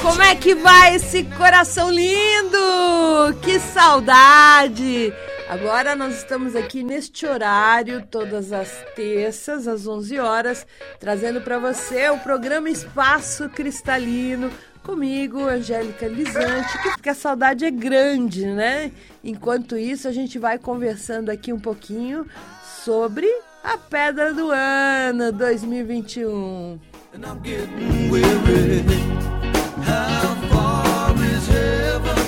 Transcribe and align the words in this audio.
Como 0.00 0.22
é 0.22 0.34
que 0.34 0.54
vai 0.54 0.94
esse 0.94 1.22
coração 1.24 1.90
lindo? 1.90 2.58
Que 3.42 3.60
saudade! 3.60 5.12
Agora 5.50 5.94
nós 5.94 6.16
estamos 6.16 6.56
aqui 6.56 6.82
neste 6.82 7.26
horário, 7.26 8.06
todas 8.10 8.54
as 8.54 8.70
terças, 8.96 9.68
às 9.68 9.86
11 9.86 10.18
horas, 10.18 10.66
trazendo 10.98 11.42
para 11.42 11.58
você 11.58 12.08
o 12.08 12.18
programa 12.18 12.70
Espaço 12.70 13.50
Cristalino, 13.50 14.50
comigo, 14.82 15.46
Angélica 15.46 16.08
Lisante, 16.08 16.72
que 17.02 17.08
a 17.10 17.14
saudade 17.14 17.66
é 17.66 17.70
grande, 17.70 18.46
né? 18.46 18.92
Enquanto 19.22 19.76
isso, 19.76 20.08
a 20.08 20.12
gente 20.12 20.38
vai 20.38 20.56
conversando 20.58 21.28
aqui 21.28 21.52
um 21.52 21.60
pouquinho 21.60 22.26
sobre 22.82 23.26
a 23.62 23.76
pedra 23.76 24.32
do 24.32 24.50
ano 24.50 25.30
2021. 25.32 26.89
And 27.12 27.26
I'm 27.26 27.40
getting 27.42 28.08
weary. 28.08 28.82
How 29.82 30.34
far 30.48 31.14
is 31.16 31.46
heaven? 31.48 32.18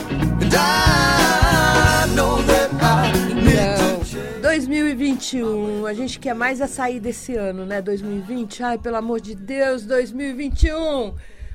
And 0.43 0.55
I 0.55 2.13
know 2.17 2.43
that 2.43 2.71
I 2.83 3.13
need 3.33 4.03
to 4.11 4.43
2021, 4.43 5.87
a 5.87 5.95
gente 5.95 6.19
quer 6.19 6.35
mais 6.35 6.61
a 6.61 6.67
sair 6.67 6.99
desse 6.99 7.37
ano, 7.37 7.65
né? 7.65 7.81
2020, 7.81 8.63
ai, 8.65 8.79
pelo 8.79 8.97
amor 8.97 9.21
de 9.21 9.37
Deus, 9.37 9.87
2021, 9.87 11.15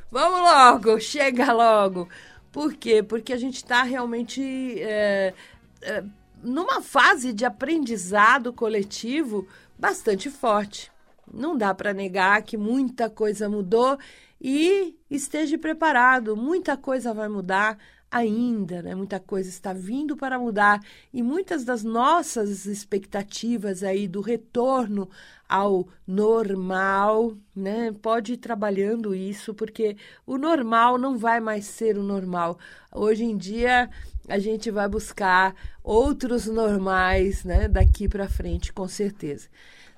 vamos 0.09 0.39
logo, 0.39 0.97
chega 1.01 1.51
logo. 1.51 2.07
Por 2.49 2.75
quê? 2.75 3.03
Porque 3.03 3.33
a 3.33 3.37
gente 3.37 3.57
está 3.57 3.83
realmente 3.83 4.81
é, 4.81 5.33
é, 5.81 6.03
numa 6.41 6.81
fase 6.81 7.33
de 7.33 7.43
aprendizado 7.43 8.53
coletivo 8.53 9.45
bastante 9.77 10.29
forte. 10.29 10.89
Não 11.33 11.57
dá 11.57 11.73
para 11.73 11.93
negar 11.93 12.41
que 12.41 12.57
muita 12.57 13.09
coisa 13.09 13.49
mudou 13.49 13.97
e 14.39 14.95
esteja 15.09 15.57
preparado, 15.57 16.35
muita 16.35 16.77
coisa 16.77 17.13
vai 17.13 17.27
mudar 17.27 17.77
ainda, 18.09 18.81
né? 18.81 18.95
Muita 18.95 19.19
coisa 19.19 19.49
está 19.49 19.73
vindo 19.73 20.15
para 20.15 20.39
mudar 20.39 20.81
e 21.13 21.21
muitas 21.21 21.63
das 21.63 21.83
nossas 21.83 22.65
expectativas 22.65 23.83
aí 23.83 24.07
do 24.07 24.21
retorno 24.21 25.09
ao 25.47 25.87
normal, 26.05 27.35
né? 27.55 27.93
Pode 28.01 28.33
ir 28.33 28.37
trabalhando 28.37 29.13
isso 29.13 29.53
porque 29.53 29.97
o 30.25 30.37
normal 30.37 30.97
não 30.97 31.17
vai 31.17 31.39
mais 31.39 31.65
ser 31.65 31.97
o 31.97 32.03
normal. 32.03 32.57
Hoje 32.93 33.23
em 33.23 33.37
dia 33.37 33.89
a 34.27 34.39
gente 34.39 34.69
vai 34.71 34.87
buscar 34.87 35.55
outros 35.83 36.47
normais, 36.47 37.43
né? 37.43 37.67
Daqui 37.67 38.07
para 38.07 38.27
frente, 38.27 38.73
com 38.73 38.87
certeza. 38.87 39.47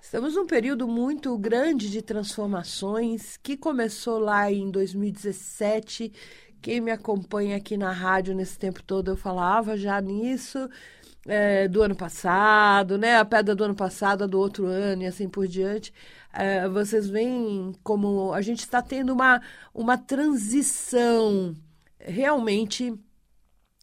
Estamos 0.02 0.33
num 0.36 0.45
período 0.45 0.88
muito 0.88 1.38
grande 1.38 1.89
de 1.89 2.02
transformações 2.02 3.38
que 3.38 3.55
começou 3.55 4.17
lá 4.17 4.52
em 4.52 4.72
2017. 4.72 6.11
Quem 6.61 6.81
me 6.81 6.89
acompanha 6.89 7.58
aqui 7.58 7.78
na 7.78 7.91
rádio 7.91 8.33
nesse 8.33 8.58
tempo 8.58 8.81
todo, 8.81 9.11
eu 9.11 9.17
falava 9.17 9.78
já 9.78 10.00
nisso. 10.02 10.69
É, 11.28 11.67
do 11.67 11.81
ano 11.83 11.95
passado, 11.95 12.97
né? 12.97 13.17
A 13.17 13.25
pedra 13.25 13.53
do 13.53 13.64
ano 13.64 13.75
passado, 13.75 14.23
a 14.23 14.28
do 14.28 14.39
outro 14.39 14.66
ano 14.66 15.03
e 15.03 15.06
assim 15.06 15.30
por 15.30 15.47
diante. 15.47 15.94
É, 16.34 16.67
vocês 16.67 17.08
veem 17.08 17.73
como 17.84 18.34
a 18.34 18.41
gente 18.41 18.59
está 18.59 18.81
tendo 18.81 19.13
uma, 19.13 19.41
uma 19.73 19.97
transição 19.97 21.56
realmente 22.00 22.97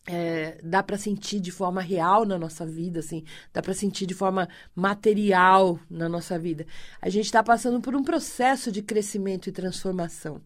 é, 0.06 0.58
dá 0.62 0.82
para 0.82 0.96
sentir 0.96 1.40
de 1.40 1.50
forma 1.50 1.80
real 1.80 2.24
na 2.24 2.38
nossa 2.38 2.64
vida, 2.64 3.00
assim, 3.00 3.24
dá 3.52 3.60
para 3.60 3.74
sentir 3.74 4.06
de 4.06 4.14
forma 4.14 4.48
material 4.74 5.78
na 5.90 6.08
nossa 6.08 6.38
vida. 6.38 6.66
A 7.00 7.08
gente 7.08 7.24
está 7.26 7.42
passando 7.42 7.80
por 7.80 7.94
um 7.94 8.04
processo 8.04 8.70
de 8.70 8.82
crescimento 8.82 9.48
e 9.48 9.52
transformação. 9.52 10.40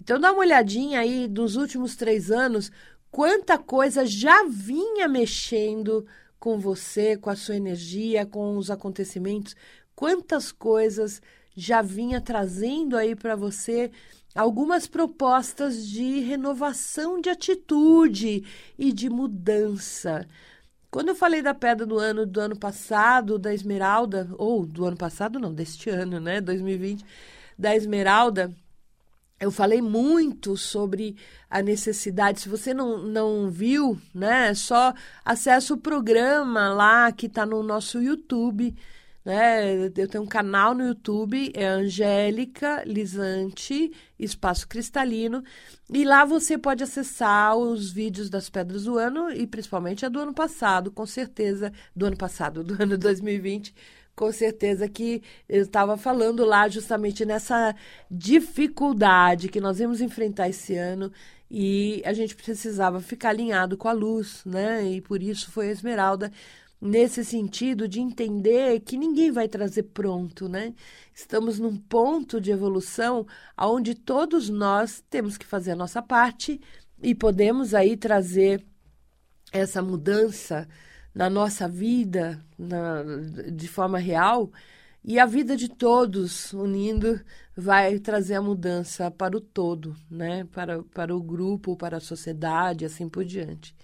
Então, 0.00 0.18
dá 0.18 0.32
uma 0.32 0.40
olhadinha 0.40 1.00
aí 1.00 1.28
dos 1.28 1.56
últimos 1.56 1.96
três 1.96 2.30
anos, 2.30 2.70
quanta 3.10 3.56
coisa 3.56 4.04
já 4.04 4.44
vinha 4.44 5.08
mexendo 5.08 6.06
com 6.38 6.58
você, 6.58 7.16
com 7.16 7.30
a 7.30 7.36
sua 7.36 7.56
energia, 7.56 8.26
com 8.26 8.56
os 8.56 8.70
acontecimentos, 8.70 9.56
quantas 9.94 10.52
coisas 10.52 11.22
já 11.56 11.80
vinha 11.80 12.20
trazendo 12.20 12.96
aí 12.96 13.16
para 13.16 13.34
você 13.34 13.90
algumas 14.34 14.86
propostas 14.86 15.86
de 15.86 16.20
renovação 16.20 17.18
de 17.20 17.30
atitude 17.30 18.44
e 18.78 18.92
de 18.92 19.08
mudança. 19.08 20.26
Quando 20.90 21.08
eu 21.08 21.14
falei 21.14 21.40
da 21.40 21.54
pedra 21.54 21.86
do 21.86 21.98
ano 21.98 22.26
do 22.26 22.40
ano 22.40 22.56
passado, 22.56 23.38
da 23.38 23.52
esmeralda, 23.52 24.28
ou 24.36 24.66
do 24.66 24.84
ano 24.84 24.96
passado 24.96 25.38
não, 25.38 25.52
deste 25.52 25.88
ano, 25.88 26.20
né, 26.20 26.40
2020, 26.40 27.04
da 27.58 27.74
esmeralda, 27.74 28.54
eu 29.40 29.50
falei 29.50 29.80
muito 29.82 30.56
sobre 30.56 31.16
a 31.50 31.62
necessidade. 31.62 32.40
Se 32.40 32.48
você 32.48 32.72
não, 32.72 32.98
não 32.98 33.50
viu, 33.50 33.98
né, 34.14 34.54
só 34.54 34.94
acessa 35.24 35.74
o 35.74 35.78
programa 35.78 36.68
lá 36.68 37.10
que 37.12 37.26
está 37.26 37.44
no 37.46 37.62
nosso 37.62 38.00
YouTube 38.02 38.74
né? 39.26 39.88
Eu 39.96 40.06
tenho 40.06 40.22
um 40.22 40.26
canal 40.26 40.72
no 40.72 40.86
YouTube, 40.86 41.50
é 41.52 41.66
Angélica 41.66 42.84
Lisante, 42.86 43.90
Espaço 44.16 44.68
Cristalino, 44.68 45.42
e 45.92 46.04
lá 46.04 46.24
você 46.24 46.56
pode 46.56 46.84
acessar 46.84 47.56
os 47.56 47.90
vídeos 47.90 48.30
das 48.30 48.48
pedras 48.48 48.84
do 48.84 48.96
ano 48.96 49.28
e 49.32 49.44
principalmente 49.44 50.06
a 50.06 50.08
do 50.08 50.20
ano 50.20 50.32
passado, 50.32 50.92
com 50.92 51.04
certeza, 51.04 51.72
do 51.94 52.06
ano 52.06 52.16
passado, 52.16 52.62
do 52.64 52.80
ano 52.80 52.96
2020, 52.96 53.74
com 54.14 54.30
certeza 54.30 54.88
que 54.88 55.20
eu 55.48 55.62
estava 55.62 55.96
falando 55.96 56.44
lá 56.44 56.68
justamente 56.68 57.24
nessa 57.24 57.74
dificuldade 58.08 59.48
que 59.48 59.60
nós 59.60 59.80
vamos 59.80 60.00
enfrentar 60.00 60.48
esse 60.48 60.76
ano 60.76 61.10
e 61.50 62.00
a 62.04 62.12
gente 62.12 62.36
precisava 62.36 63.00
ficar 63.00 63.30
alinhado 63.30 63.76
com 63.76 63.88
a 63.88 63.92
luz, 63.92 64.42
né? 64.44 64.84
E 64.84 65.00
por 65.00 65.20
isso 65.20 65.50
foi 65.50 65.68
a 65.68 65.72
Esmeralda 65.72 66.30
nesse 66.80 67.24
sentido 67.24 67.88
de 67.88 68.00
entender 68.00 68.80
que 68.80 68.96
ninguém 68.96 69.30
vai 69.30 69.48
trazer 69.48 69.84
pronto, 69.84 70.48
né? 70.48 70.74
Estamos 71.14 71.58
num 71.58 71.76
ponto 71.76 72.40
de 72.40 72.50
evolução 72.50 73.26
onde 73.58 73.94
todos 73.94 74.48
nós 74.50 75.02
temos 75.08 75.36
que 75.38 75.46
fazer 75.46 75.72
a 75.72 75.76
nossa 75.76 76.02
parte 76.02 76.60
e 77.02 77.14
podemos 77.14 77.74
aí 77.74 77.96
trazer 77.96 78.64
essa 79.52 79.82
mudança 79.82 80.68
na 81.14 81.30
nossa 81.30 81.66
vida 81.68 82.44
na, 82.58 83.02
de 83.50 83.68
forma 83.68 83.98
real 83.98 84.50
e 85.08 85.20
a 85.20 85.24
vida 85.24 85.56
de 85.56 85.68
todos 85.68 86.52
unindo 86.52 87.20
vai 87.56 88.00
trazer 88.00 88.34
a 88.34 88.42
mudança 88.42 89.08
para 89.08 89.36
o 89.36 89.40
todo, 89.40 89.94
né? 90.10 90.44
Para, 90.46 90.82
para 90.82 91.14
o 91.14 91.22
grupo, 91.22 91.76
para 91.76 91.98
a 91.98 92.00
sociedade, 92.00 92.84
assim 92.84 93.08
por 93.08 93.24
diante. 93.24 93.75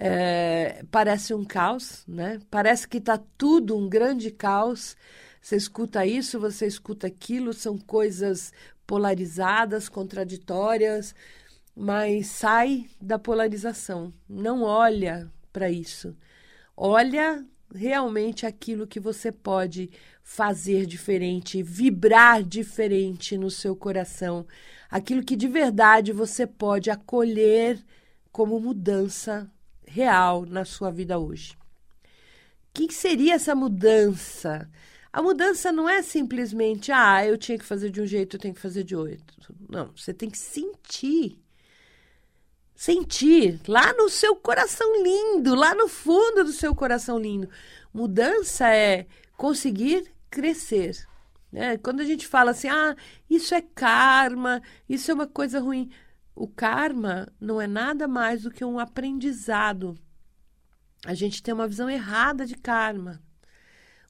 É, 0.00 0.84
parece 0.92 1.34
um 1.34 1.44
caos, 1.44 2.04
né? 2.06 2.40
Parece 2.48 2.86
que 2.86 2.98
está 2.98 3.18
tudo 3.36 3.76
um 3.76 3.88
grande 3.88 4.30
caos. 4.30 4.96
Você 5.42 5.56
escuta 5.56 6.06
isso, 6.06 6.38
você 6.38 6.68
escuta 6.68 7.08
aquilo, 7.08 7.52
são 7.52 7.76
coisas 7.76 8.52
polarizadas, 8.86 9.88
contraditórias, 9.88 11.16
mas 11.74 12.28
sai 12.28 12.86
da 13.00 13.18
polarização. 13.18 14.14
Não 14.28 14.62
olha 14.62 15.28
para 15.52 15.68
isso. 15.68 16.16
Olha 16.76 17.44
realmente 17.74 18.46
aquilo 18.46 18.86
que 18.86 19.00
você 19.00 19.32
pode 19.32 19.90
fazer 20.22 20.86
diferente, 20.86 21.60
vibrar 21.60 22.44
diferente 22.44 23.36
no 23.36 23.50
seu 23.50 23.74
coração, 23.74 24.46
aquilo 24.88 25.24
que 25.24 25.34
de 25.34 25.48
verdade 25.48 26.12
você 26.12 26.46
pode 26.46 26.88
acolher 26.88 27.84
como 28.30 28.60
mudança 28.60 29.50
real 29.88 30.44
na 30.46 30.64
sua 30.64 30.90
vida 30.90 31.18
hoje. 31.18 31.56
O 32.70 32.86
que 32.86 32.92
seria 32.92 33.34
essa 33.34 33.54
mudança? 33.54 34.70
A 35.12 35.22
mudança 35.22 35.72
não 35.72 35.88
é 35.88 36.02
simplesmente, 36.02 36.92
ah, 36.92 37.26
eu 37.26 37.36
tinha 37.38 37.58
que 37.58 37.64
fazer 37.64 37.90
de 37.90 38.00
um 38.00 38.06
jeito, 38.06 38.36
eu 38.36 38.40
tenho 38.40 38.54
que 38.54 38.60
fazer 38.60 38.84
de 38.84 38.94
outro. 38.94 39.54
Não, 39.68 39.90
você 39.96 40.12
tem 40.12 40.30
que 40.30 40.38
sentir. 40.38 41.42
Sentir 42.74 43.60
lá 43.66 43.92
no 43.94 44.08
seu 44.08 44.36
coração 44.36 45.02
lindo, 45.02 45.54
lá 45.54 45.74
no 45.74 45.88
fundo 45.88 46.44
do 46.44 46.52
seu 46.52 46.74
coração 46.74 47.18
lindo. 47.18 47.48
Mudança 47.92 48.68
é 48.72 49.06
conseguir 49.36 50.12
crescer. 50.30 50.96
Né? 51.50 51.78
Quando 51.78 52.00
a 52.00 52.04
gente 52.04 52.26
fala 52.26 52.52
assim, 52.52 52.68
ah, 52.68 52.94
isso 53.28 53.54
é 53.54 53.62
karma, 53.62 54.62
isso 54.88 55.10
é 55.10 55.14
uma 55.14 55.26
coisa 55.26 55.58
ruim. 55.58 55.90
O 56.40 56.46
karma 56.46 57.26
não 57.40 57.60
é 57.60 57.66
nada 57.66 58.06
mais 58.06 58.42
do 58.42 58.50
que 58.52 58.64
um 58.64 58.78
aprendizado. 58.78 59.98
A 61.04 61.12
gente 61.12 61.42
tem 61.42 61.52
uma 61.52 61.66
visão 61.66 61.90
errada 61.90 62.46
de 62.46 62.54
karma. 62.54 63.20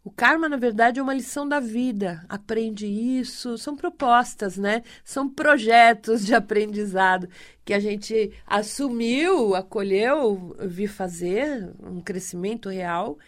O 0.05 0.11
karma, 0.11 0.47
na 0.47 0.59
verdade, 0.59 1.01
é 1.01 1.03
uma 1.03 1.15
lição 1.15 1.49
da 1.49 1.59
vida. 1.59 2.23
Aprende 2.29 2.87
isso, 2.87 3.57
são 3.57 3.75
propostas, 3.75 4.59
né? 4.59 4.83
São 5.03 5.27
projetos 5.27 6.27
de 6.27 6.35
aprendizado 6.35 7.31
que 7.65 7.73
a 7.73 7.81
gente 7.81 8.31
assumiu, 8.47 9.55
acolheu, 9.55 10.55
vi 10.67 10.87
fazer 10.87 11.73
um 11.81 12.03
crescimento 12.03 12.69
real. 12.69 13.19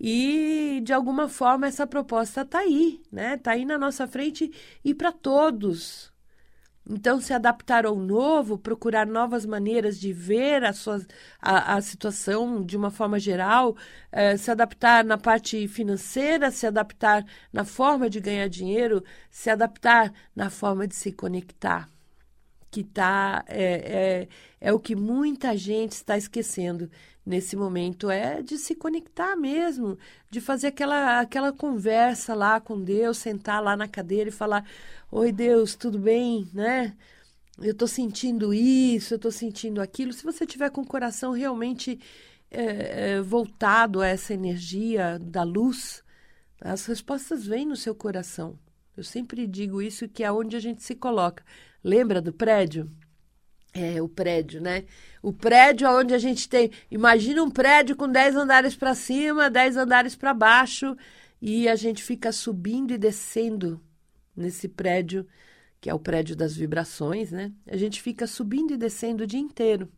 E 0.00 0.80
de 0.82 0.94
alguma 0.94 1.28
forma 1.28 1.66
essa 1.66 1.86
proposta 1.86 2.40
está 2.40 2.60
aí, 2.60 2.98
né? 3.12 3.34
Está 3.34 3.50
aí 3.50 3.66
na 3.66 3.76
nossa 3.76 4.08
frente 4.08 4.50
e 4.82 4.94
para 4.94 5.12
todos. 5.12 6.10
Então, 6.88 7.20
se 7.20 7.34
adaptar 7.34 7.84
ao 7.84 7.96
novo, 7.96 8.58
procurar 8.58 9.06
novas 9.06 9.44
maneiras 9.44 10.00
de 10.00 10.12
ver 10.12 10.64
a, 10.64 10.72
sua, 10.72 11.04
a, 11.40 11.74
a 11.74 11.80
situação 11.82 12.64
de 12.64 12.76
uma 12.76 12.90
forma 12.90 13.18
geral, 13.20 13.76
eh, 14.10 14.36
se 14.38 14.50
adaptar 14.50 15.04
na 15.04 15.18
parte 15.18 15.68
financeira, 15.68 16.50
se 16.50 16.66
adaptar 16.66 17.26
na 17.52 17.64
forma 17.64 18.08
de 18.08 18.20
ganhar 18.20 18.48
dinheiro, 18.48 19.04
se 19.30 19.50
adaptar 19.50 20.12
na 20.34 20.48
forma 20.48 20.88
de 20.88 20.94
se 20.94 21.12
conectar. 21.12 21.88
Que 22.70 22.84
tá, 22.84 23.44
é, 23.48 24.28
é, 24.62 24.68
é 24.68 24.72
o 24.72 24.78
que 24.78 24.94
muita 24.94 25.56
gente 25.56 25.92
está 25.92 26.16
esquecendo 26.18 26.90
nesse 27.24 27.54
momento 27.56 28.10
é 28.10 28.42
de 28.42 28.56
se 28.56 28.74
conectar 28.74 29.36
mesmo, 29.36 29.98
de 30.30 30.40
fazer 30.40 30.68
aquela, 30.68 31.20
aquela 31.20 31.52
conversa 31.52 32.34
lá 32.34 32.60
com 32.60 32.82
Deus, 32.82 33.18
sentar 33.18 33.62
lá 33.62 33.76
na 33.76 33.86
cadeira 33.86 34.30
e 34.30 34.32
falar: 34.32 34.64
Oi, 35.10 35.30
Deus, 35.30 35.74
tudo 35.76 35.98
bem, 35.98 36.48
né? 36.54 36.96
Eu 37.60 37.72
estou 37.72 37.88
sentindo 37.88 38.54
isso, 38.54 39.14
eu 39.14 39.16
estou 39.16 39.32
sentindo 39.32 39.80
aquilo. 39.82 40.12
Se 40.12 40.24
você 40.24 40.46
tiver 40.46 40.70
com 40.70 40.82
o 40.82 40.86
coração 40.86 41.32
realmente 41.32 41.98
é, 42.50 43.16
é, 43.16 43.20
voltado 43.20 44.00
a 44.00 44.06
essa 44.06 44.32
energia 44.32 45.18
da 45.18 45.42
luz, 45.42 46.02
as 46.60 46.86
respostas 46.86 47.46
vêm 47.46 47.66
no 47.66 47.76
seu 47.76 47.94
coração. 47.94 48.58
Eu 48.96 49.04
sempre 49.04 49.46
digo 49.46 49.82
isso, 49.82 50.08
que 50.08 50.24
é 50.24 50.32
onde 50.32 50.56
a 50.56 50.60
gente 50.60 50.82
se 50.82 50.94
coloca. 50.94 51.44
Lembra 51.82 52.20
do 52.20 52.32
prédio? 52.32 52.90
É, 53.72 54.00
o 54.02 54.08
prédio, 54.08 54.60
né? 54.60 54.84
O 55.22 55.32
prédio 55.32 55.88
onde 55.88 56.14
a 56.14 56.18
gente 56.18 56.48
tem. 56.48 56.70
Imagina 56.90 57.42
um 57.42 57.50
prédio 57.50 57.94
com 57.96 58.08
10 58.10 58.36
andares 58.36 58.74
para 58.74 58.94
cima, 58.94 59.50
10 59.50 59.76
andares 59.76 60.16
para 60.16 60.34
baixo, 60.34 60.96
e 61.40 61.68
a 61.68 61.76
gente 61.76 62.02
fica 62.02 62.32
subindo 62.32 62.92
e 62.92 62.98
descendo 62.98 63.80
nesse 64.34 64.68
prédio, 64.68 65.26
que 65.80 65.90
é 65.90 65.94
o 65.94 65.98
prédio 65.98 66.34
das 66.34 66.56
vibrações, 66.56 67.30
né? 67.30 67.52
A 67.66 67.76
gente 67.76 68.00
fica 68.02 68.26
subindo 68.26 68.72
e 68.72 68.76
descendo 68.76 69.24
o 69.24 69.26
dia 69.26 69.40
inteiro. 69.40 69.88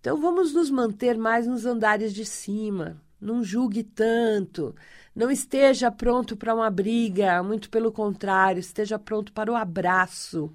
Então 0.00 0.20
vamos 0.20 0.52
nos 0.52 0.70
manter 0.70 1.18
mais 1.18 1.46
nos 1.46 1.66
andares 1.66 2.14
de 2.14 2.24
cima. 2.24 3.02
Não 3.20 3.42
julgue 3.42 3.82
tanto. 3.82 4.74
Não 5.14 5.30
esteja 5.30 5.90
pronto 5.90 6.36
para 6.36 6.54
uma 6.54 6.70
briga, 6.70 7.42
muito 7.42 7.70
pelo 7.70 7.90
contrário, 7.90 8.60
esteja 8.60 8.98
pronto 8.98 9.32
para 9.32 9.50
o 9.50 9.56
abraço. 9.56 10.52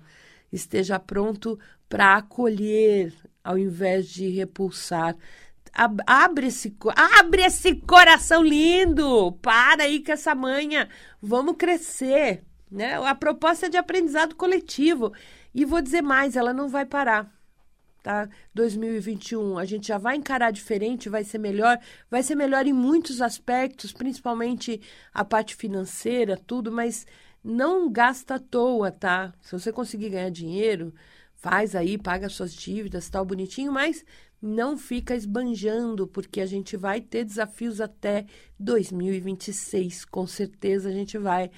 Esteja 0.51 0.99
pronto 0.99 1.59
para 1.87 2.17
acolher 2.17 3.13
ao 3.43 3.57
invés 3.57 4.07
de 4.07 4.29
repulsar. 4.29 5.15
Abre 6.05 6.47
esse, 6.47 6.75
abre 6.95 7.43
esse 7.43 7.75
coração 7.75 8.43
lindo! 8.43 9.31
Para 9.41 9.83
aí 9.83 10.03
com 10.03 10.11
essa 10.11 10.35
manha. 10.35 10.89
Vamos 11.21 11.55
crescer. 11.57 12.43
Né? 12.69 12.95
A 12.95 13.15
proposta 13.15 13.65
é 13.65 13.69
de 13.69 13.77
aprendizado 13.77 14.35
coletivo. 14.35 15.13
E 15.53 15.65
vou 15.65 15.81
dizer 15.81 16.01
mais, 16.01 16.35
ela 16.35 16.53
não 16.53 16.67
vai 16.67 16.85
parar. 16.85 17.31
Tá? 18.03 18.27
2021, 18.53 19.59
a 19.59 19.65
gente 19.65 19.87
já 19.87 19.97
vai 19.99 20.15
encarar 20.15 20.49
diferente, 20.49 21.07
vai 21.07 21.23
ser 21.23 21.37
melhor, 21.37 21.77
vai 22.09 22.23
ser 22.23 22.33
melhor 22.33 22.65
em 22.65 22.73
muitos 22.73 23.21
aspectos, 23.21 23.93
principalmente 23.93 24.81
a 25.13 25.23
parte 25.23 25.55
financeira, 25.55 26.35
tudo, 26.35 26.71
mas 26.71 27.05
não 27.43 27.91
gasta 27.91 28.35
à 28.35 28.39
toa, 28.39 28.91
tá? 28.91 29.33
Se 29.41 29.51
você 29.51 29.71
conseguir 29.71 30.09
ganhar 30.09 30.29
dinheiro, 30.29 30.93
faz 31.35 31.75
aí, 31.75 31.97
paga 31.97 32.29
suas 32.29 32.53
dívidas, 32.53 33.09
tal, 33.09 33.25
bonitinho, 33.25 33.71
mas 33.71 34.05
não 34.41 34.77
fica 34.77 35.15
esbanjando, 35.15 36.07
porque 36.07 36.41
a 36.41 36.45
gente 36.45 36.75
vai 36.75 36.99
ter 37.01 37.23
desafios 37.25 37.79
até 37.79 38.25
2026. 38.59 40.05
Com 40.05 40.25
certeza 40.25 40.89
a 40.89 40.91
gente 40.91 41.17
vai 41.17 41.51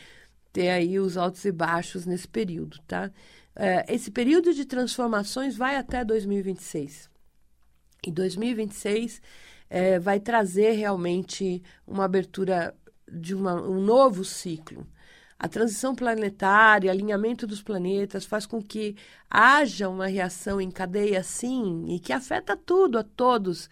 ter 0.52 0.70
aí 0.70 1.00
os 1.00 1.18
altos 1.18 1.44
e 1.46 1.52
baixos 1.52 2.06
nesse 2.06 2.28
período, 2.28 2.78
tá? 2.88 3.12
É, 3.56 3.86
esse 3.94 4.12
período 4.12 4.54
de 4.54 4.66
transformações 4.66 5.56
vai 5.56 5.76
até 5.76 6.04
2026. 6.04 7.10
E 8.06 8.12
2026 8.12 9.22
é, 9.70 10.00
vai 10.00 10.20
trazer 10.20 10.72
realmente 10.72 11.64
uma 11.88 12.06
abertura 12.06 12.76
de 13.12 13.34
uma, 13.34 13.62
um 13.62 13.82
novo 13.82 14.24
ciclo. 14.26 14.86
A 15.44 15.50
transição 15.50 15.94
planetária, 15.94 16.90
alinhamento 16.90 17.46
dos 17.46 17.62
planetas 17.62 18.24
faz 18.24 18.46
com 18.46 18.64
que 18.64 18.96
haja 19.30 19.90
uma 19.90 20.08
reação 20.08 20.62
em 20.62 20.72
cadeia, 20.72 21.22
sim, 21.22 21.84
e 21.90 22.00
que 22.00 22.14
afeta 22.14 22.56
tudo, 22.56 22.98
a 22.98 23.04
todos. 23.04 23.70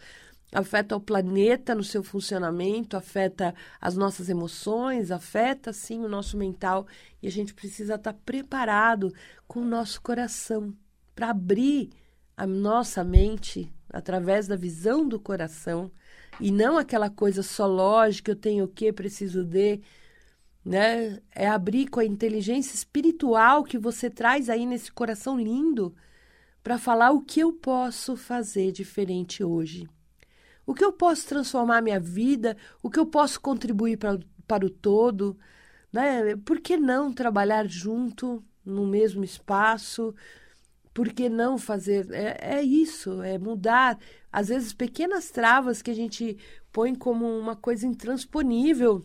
Afeta 0.52 0.98
o 0.98 1.00
planeta 1.00 1.74
no 1.74 1.82
seu 1.82 2.04
funcionamento, 2.04 2.98
afeta 2.98 3.56
as 3.80 3.96
nossas 3.96 4.28
emoções, 4.28 5.12
afeta, 5.12 5.72
sim, 5.72 6.04
o 6.04 6.10
nosso 6.10 6.36
mental. 6.36 6.86
E 7.24 7.28
a 7.30 7.32
gente 7.32 7.54
precisa 7.54 7.96
estar 7.96 8.16
preparado 8.26 9.14
com 9.48 9.62
o 9.62 9.66
nosso 9.66 10.02
coração 10.02 10.76
para 11.16 11.30
abrir 11.30 11.90
a 12.36 12.46
nossa 12.46 13.02
mente 13.02 13.74
através 13.90 14.46
da 14.46 14.58
visão 14.58 15.08
do 15.08 15.18
coração 15.18 15.90
e 16.38 16.52
não 16.52 16.78
aquela 16.78 17.10
coisa 17.10 17.42
só 17.42 17.66
lógica, 17.66 18.32
eu 18.32 18.36
tenho 18.36 18.66
o 18.66 18.68
que, 18.68 18.92
preciso 18.92 19.46
de 19.46 19.80
né? 20.64 21.20
É 21.32 21.48
abrir 21.48 21.88
com 21.88 22.00
a 22.00 22.06
inteligência 22.06 22.76
espiritual 22.76 23.64
que 23.64 23.78
você 23.78 24.10
traz 24.10 24.50
aí 24.50 24.66
nesse 24.66 24.92
coração 24.92 25.40
lindo 25.40 25.96
para 26.64 26.78
falar 26.78 27.12
o 27.12 27.22
que 27.22 27.40
eu 27.40 27.52
posso 27.52 28.16
fazer 28.16 28.72
diferente 28.72 29.44
hoje. 29.44 29.90
O 30.66 30.74
que 30.74 30.86
eu 30.86 30.94
posso 30.94 31.28
transformar 31.28 31.82
minha 31.82 32.00
vida, 32.00 32.56
o 32.84 32.90
que 32.90 33.00
eu 33.00 33.06
posso 33.06 33.42
contribuir 33.42 33.98
pra, 33.98 34.20
para 34.48 34.66
o 34.66 34.70
todo, 34.70 35.38
né? 35.92 36.36
Por 36.46 36.60
que 36.62 36.78
não 36.78 37.12
trabalhar 37.12 37.68
junto 37.68 38.44
no 38.64 38.86
mesmo 38.86 39.24
espaço? 39.24 40.14
Por 40.94 41.12
que 41.12 41.28
não 41.30 41.58
fazer? 41.58 42.08
É, 42.12 42.58
é 42.60 42.64
isso, 42.64 43.22
é 43.24 43.38
mudar. 43.40 43.98
Às 44.32 44.50
vezes, 44.50 44.72
pequenas 44.72 45.32
travas 45.32 45.82
que 45.82 45.90
a 45.90 45.96
gente 45.96 46.38
põe 46.72 46.94
como 46.94 47.26
uma 47.26 47.56
coisa 47.56 47.88
intransponível 47.88 49.04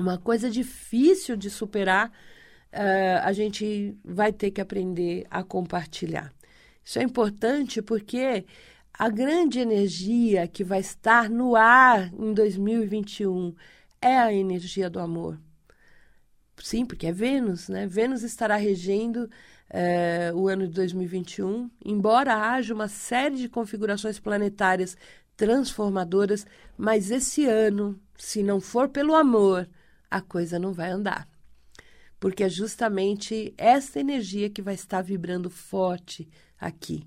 uma 0.00 0.18
coisa 0.18 0.50
difícil 0.50 1.36
de 1.36 1.50
superar, 1.50 2.08
uh, 2.72 3.22
a 3.22 3.32
gente 3.32 3.96
vai 4.04 4.32
ter 4.32 4.50
que 4.50 4.60
aprender 4.60 5.26
a 5.30 5.42
compartilhar. 5.42 6.32
Isso 6.84 6.98
é 6.98 7.02
importante 7.02 7.80
porque 7.80 8.44
a 8.92 9.08
grande 9.08 9.60
energia 9.60 10.46
que 10.48 10.64
vai 10.64 10.80
estar 10.80 11.30
no 11.30 11.54
ar 11.56 12.12
em 12.12 12.32
2021 12.34 13.54
é 14.00 14.18
a 14.18 14.32
energia 14.32 14.90
do 14.90 14.98
amor. 14.98 15.38
Sim, 16.62 16.84
porque 16.84 17.06
é 17.06 17.12
Vênus, 17.12 17.68
né? 17.68 17.86
Vênus 17.86 18.22
estará 18.22 18.56
regendo 18.56 19.24
uh, 19.24 20.36
o 20.36 20.48
ano 20.48 20.66
de 20.66 20.74
2021, 20.74 21.70
embora 21.84 22.34
haja 22.36 22.74
uma 22.74 22.88
série 22.88 23.36
de 23.36 23.48
configurações 23.48 24.18
planetárias 24.18 24.96
transformadoras, 25.36 26.46
mas 26.76 27.10
esse 27.10 27.46
ano, 27.46 27.98
se 28.18 28.42
não 28.42 28.60
for 28.60 28.90
pelo 28.90 29.14
amor, 29.14 29.66
a 30.10 30.20
coisa 30.20 30.58
não 30.58 30.72
vai 30.72 30.90
andar. 30.90 31.28
Porque 32.18 32.44
é 32.44 32.48
justamente 32.48 33.54
essa 33.56 34.00
energia 34.00 34.50
que 34.50 34.60
vai 34.60 34.74
estar 34.74 35.02
vibrando 35.02 35.48
forte 35.48 36.28
aqui. 36.58 37.06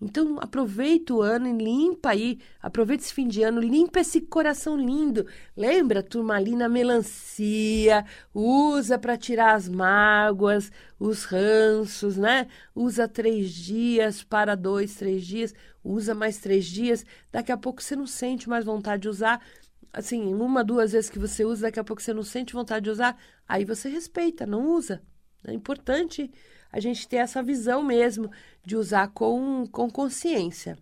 Então, 0.00 0.38
aproveita 0.40 1.12
o 1.12 1.20
ano 1.20 1.48
e 1.48 1.52
limpa 1.52 2.10
aí, 2.10 2.38
aproveita 2.62 3.02
esse 3.02 3.12
fim 3.12 3.26
de 3.26 3.42
ano, 3.42 3.60
limpa 3.60 3.98
esse 3.98 4.20
coração 4.20 4.76
lindo. 4.76 5.26
Lembra, 5.56 6.04
turmalina 6.04 6.68
melancia, 6.68 8.04
usa 8.32 8.96
para 8.96 9.16
tirar 9.16 9.54
as 9.56 9.68
mágoas, 9.68 10.70
os 11.00 11.24
ranços, 11.24 12.16
né? 12.16 12.46
Usa 12.76 13.08
três 13.08 13.50
dias 13.50 14.22
para 14.22 14.54
dois, 14.54 14.94
três 14.94 15.26
dias, 15.26 15.52
usa 15.82 16.14
mais 16.14 16.38
três 16.38 16.66
dias. 16.66 17.04
Daqui 17.32 17.50
a 17.50 17.56
pouco 17.56 17.82
você 17.82 17.96
não 17.96 18.06
sente 18.06 18.48
mais 18.48 18.64
vontade 18.64 19.02
de 19.02 19.08
usar, 19.08 19.44
assim, 19.92 20.34
uma, 20.34 20.64
duas 20.64 20.92
vezes 20.92 21.10
que 21.10 21.18
você 21.18 21.44
usa, 21.44 21.62
daqui 21.62 21.80
a 21.80 21.84
pouco 21.84 22.02
você 22.02 22.12
não 22.12 22.22
sente 22.22 22.52
vontade 22.52 22.84
de 22.84 22.90
usar, 22.90 23.16
aí 23.48 23.64
você 23.64 23.88
respeita, 23.88 24.46
não 24.46 24.70
usa. 24.70 25.02
É 25.44 25.52
importante 25.52 26.30
a 26.70 26.80
gente 26.80 27.08
ter 27.08 27.16
essa 27.16 27.42
visão 27.42 27.82
mesmo 27.82 28.30
de 28.64 28.76
usar 28.76 29.08
com, 29.08 29.66
com 29.66 29.90
consciência. 29.90 30.78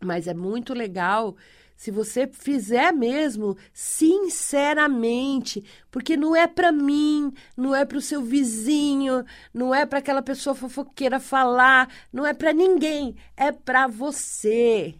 Mas 0.00 0.26
é 0.26 0.34
muito 0.34 0.74
legal 0.74 1.36
se 1.76 1.90
você 1.90 2.26
fizer 2.26 2.92
mesmo 2.92 3.56
sinceramente, 3.72 5.64
porque 5.90 6.14
não 6.14 6.36
é 6.36 6.46
para 6.46 6.70
mim, 6.70 7.32
não 7.56 7.74
é 7.74 7.86
para 7.86 7.96
o 7.96 8.02
seu 8.02 8.22
vizinho, 8.22 9.24
não 9.52 9.74
é 9.74 9.86
para 9.86 9.98
aquela 9.98 10.20
pessoa 10.20 10.54
fofoqueira 10.54 11.18
falar, 11.18 11.90
não 12.12 12.26
é 12.26 12.34
para 12.34 12.52
ninguém, 12.52 13.16
é 13.34 13.50
para 13.50 13.86
você 13.86 14.94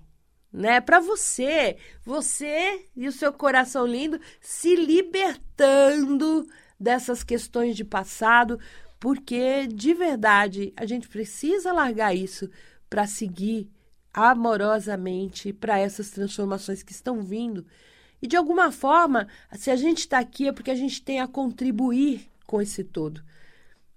né? 0.53 0.81
Para 0.81 1.01
você, 1.01 1.77
você 2.05 2.87
e 2.97 3.07
o 3.07 3.13
seu 3.13 3.33
coração 3.33 3.87
lindo 3.87 4.21
se 4.41 4.75
libertando 4.75 6.47
dessas 6.79 7.23
questões 7.23 7.77
de 7.77 7.85
passado, 7.85 8.59
porque 8.99 9.67
de 9.67 9.95
verdade 9.95 10.73
a 10.77 10.87
gente 10.87 11.09
precisa 11.09 11.73
largar 11.73 12.15
isso 12.15 12.51
para 12.89 13.07
seguir 13.07 13.71
amorosamente 14.13 15.53
para 15.53 15.79
essas 15.79 16.11
transformações 16.11 16.83
que 16.83 16.93
estão 16.93 17.23
vindo. 17.23 17.65
E 18.21 18.27
de 18.27 18.37
alguma 18.37 18.73
forma, 18.73 19.29
se 19.55 19.71
a 19.71 19.77
gente 19.77 20.01
está 20.01 20.19
aqui 20.19 20.49
é 20.49 20.53
porque 20.53 20.71
a 20.71 20.75
gente 20.75 21.01
tem 21.03 21.21
a 21.21 21.29
contribuir 21.29 22.29
com 22.47 22.61
esse 22.61 22.83
todo. 22.83 23.23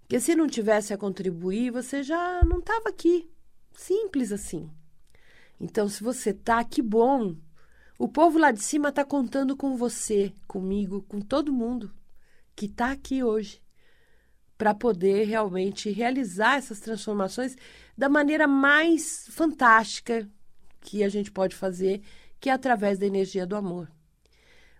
Porque 0.01 0.19
se 0.19 0.35
não 0.35 0.47
tivesse 0.47 0.93
a 0.93 0.97
contribuir, 0.97 1.71
você 1.71 2.03
já 2.03 2.41
não 2.45 2.59
estava 2.59 2.89
aqui. 2.89 3.27
Simples 3.73 4.31
assim. 4.31 4.69
Então, 5.63 5.87
se 5.87 6.03
você 6.03 6.33
tá, 6.33 6.61
que 6.61 6.81
bom. 6.81 7.37
O 7.97 8.05
povo 8.05 8.37
lá 8.37 8.51
de 8.51 8.61
cima 8.61 8.89
está 8.89 9.05
contando 9.05 9.55
com 9.55 9.77
você, 9.77 10.33
comigo, 10.45 11.03
com 11.03 11.21
todo 11.21 11.53
mundo 11.53 11.89
que 12.53 12.65
está 12.65 12.91
aqui 12.91 13.23
hoje 13.23 13.61
para 14.57 14.73
poder 14.73 15.25
realmente 15.25 15.89
realizar 15.89 16.57
essas 16.57 16.81
transformações 16.81 17.55
da 17.97 18.09
maneira 18.09 18.45
mais 18.45 19.25
fantástica 19.29 20.29
que 20.81 21.01
a 21.01 21.07
gente 21.07 21.31
pode 21.31 21.55
fazer, 21.55 22.01
que 22.41 22.49
é 22.49 22.53
através 22.53 22.99
da 22.99 23.05
energia 23.05 23.47
do 23.47 23.55
amor. 23.55 23.89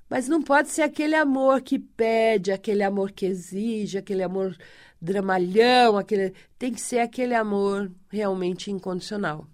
Mas 0.10 0.28
não 0.28 0.42
pode 0.42 0.68
ser 0.68 0.82
aquele 0.82 1.16
amor 1.16 1.62
que 1.62 1.80
pede, 1.80 2.52
aquele 2.52 2.84
amor 2.84 3.14
que 3.14 3.26
exige, 3.26 3.98
aquele 3.98 4.22
amor 4.22 4.54
dramalhão, 5.02 5.98
aquele 5.98 6.34
tem 6.60 6.74
que 6.74 6.82
ser 6.82 7.00
aquele 7.00 7.34
amor 7.34 7.90
realmente 8.10 8.70
incondicional. 8.70 9.48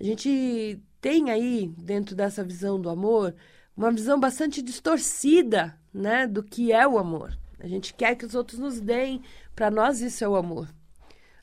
A 0.00 0.04
gente 0.04 0.80
tem 0.98 1.30
aí 1.30 1.68
dentro 1.76 2.16
dessa 2.16 2.42
visão 2.42 2.80
do 2.80 2.88
amor 2.88 3.34
uma 3.76 3.92
visão 3.92 4.18
bastante 4.18 4.62
distorcida, 4.62 5.78
né, 5.92 6.26
do 6.26 6.42
que 6.42 6.72
é 6.72 6.88
o 6.88 6.98
amor. 6.98 7.38
A 7.58 7.68
gente 7.68 7.92
quer 7.92 8.14
que 8.14 8.24
os 8.24 8.34
outros 8.34 8.58
nos 8.58 8.80
deem, 8.80 9.22
para 9.54 9.70
nós 9.70 10.00
isso 10.00 10.24
é 10.24 10.28
o 10.28 10.36
amor. 10.36 10.68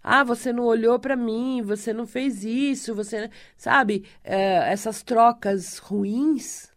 Ah, 0.02 0.24
você 0.24 0.52
não 0.52 0.64
olhou 0.64 0.98
para 0.98 1.16
mim, 1.16 1.62
você 1.62 1.94
não 1.94 2.08
fez 2.08 2.44
isso, 2.44 2.96
você. 2.96 3.30
Sabe, 3.58 4.06
é, 4.24 4.72
essas 4.72 5.04
trocas 5.04 5.78
ruins. 5.78 6.72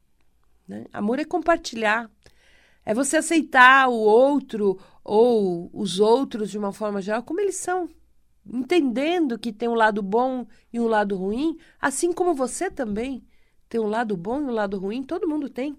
Né? 0.68 0.84
Amor 0.92 1.18
é 1.18 1.24
compartilhar. 1.24 2.10
É 2.84 2.92
você 2.92 3.18
aceitar 3.18 3.88
o 3.88 3.94
outro 3.94 4.78
ou 5.04 5.70
os 5.72 6.00
outros 6.00 6.50
de 6.50 6.58
uma 6.58 6.72
forma 6.72 7.00
geral 7.00 7.22
como 7.22 7.40
eles 7.40 7.56
são. 7.56 7.88
Entendendo 8.52 9.38
que 9.38 9.52
tem 9.52 9.68
um 9.68 9.74
lado 9.74 10.02
bom 10.02 10.44
e 10.72 10.80
um 10.80 10.88
lado 10.88 11.16
ruim, 11.16 11.56
assim 11.80 12.12
como 12.12 12.34
você 12.34 12.68
também 12.68 13.24
tem 13.68 13.80
um 13.80 13.86
lado 13.86 14.16
bom 14.16 14.40
e 14.40 14.44
um 14.44 14.50
lado 14.50 14.76
ruim, 14.76 15.04
todo 15.04 15.28
mundo 15.28 15.48
tem. 15.48 15.76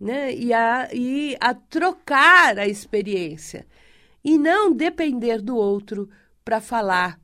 Né? 0.00 0.34
E, 0.34 0.52
a, 0.54 0.88
e 0.94 1.36
a 1.38 1.52
trocar 1.52 2.58
a 2.58 2.66
experiência. 2.66 3.66
E 4.24 4.38
não 4.38 4.72
depender 4.72 5.42
do 5.42 5.56
outro 5.56 6.08
para 6.42 6.60
falar 6.62 7.20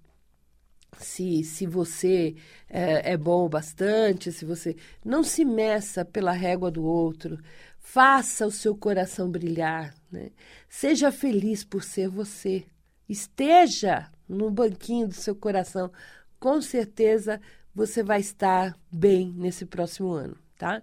se, 0.98 1.42
se 1.44 1.66
você 1.66 2.36
é, 2.68 3.12
é 3.12 3.16
bom 3.16 3.48
bastante, 3.48 4.30
se 4.30 4.44
você. 4.44 4.76
Não 5.02 5.22
se 5.22 5.42
meça 5.42 6.04
pela 6.04 6.32
régua 6.32 6.70
do 6.70 6.84
outro. 6.84 7.38
Faça 7.78 8.46
o 8.46 8.50
seu 8.50 8.76
coração 8.76 9.30
brilhar. 9.30 9.94
Né? 10.12 10.30
Seja 10.68 11.10
feliz 11.10 11.64
por 11.64 11.82
ser 11.82 12.08
você. 12.08 12.66
Esteja 13.08 14.10
no 14.30 14.50
banquinho 14.50 15.08
do 15.08 15.14
seu 15.14 15.34
coração. 15.34 15.90
Com 16.38 16.62
certeza 16.62 17.40
você 17.74 18.02
vai 18.02 18.20
estar 18.20 18.74
bem 18.90 19.34
nesse 19.36 19.66
próximo 19.66 20.12
ano, 20.12 20.36
tá? 20.56 20.80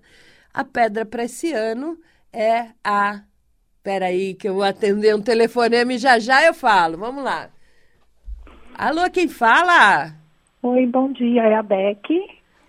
A 0.54 0.63
pedra 0.63 1.06
para 1.06 1.24
esse 1.24 1.54
ano 1.54 1.98
é 2.32 2.68
a. 2.84 3.22
Peraí, 3.82 4.34
que 4.34 4.50
eu 4.50 4.56
vou 4.56 4.63
atender 4.63 5.16
um 5.16 5.22
telefonema 5.22 5.94
e 5.94 5.98
já 5.98 6.20
já 6.20 6.44
eu 6.44 6.54
falo. 6.54 6.98
Vamos 6.98 7.24
lá. 7.24 7.50
Alô, 8.75 9.10
quem 9.10 9.30
fala? 9.30 10.13
Oi, 10.62 10.86
bom 10.86 11.12
dia, 11.13 11.44
é 11.44 11.56
a 11.56 11.63
Beck. 11.63 12.04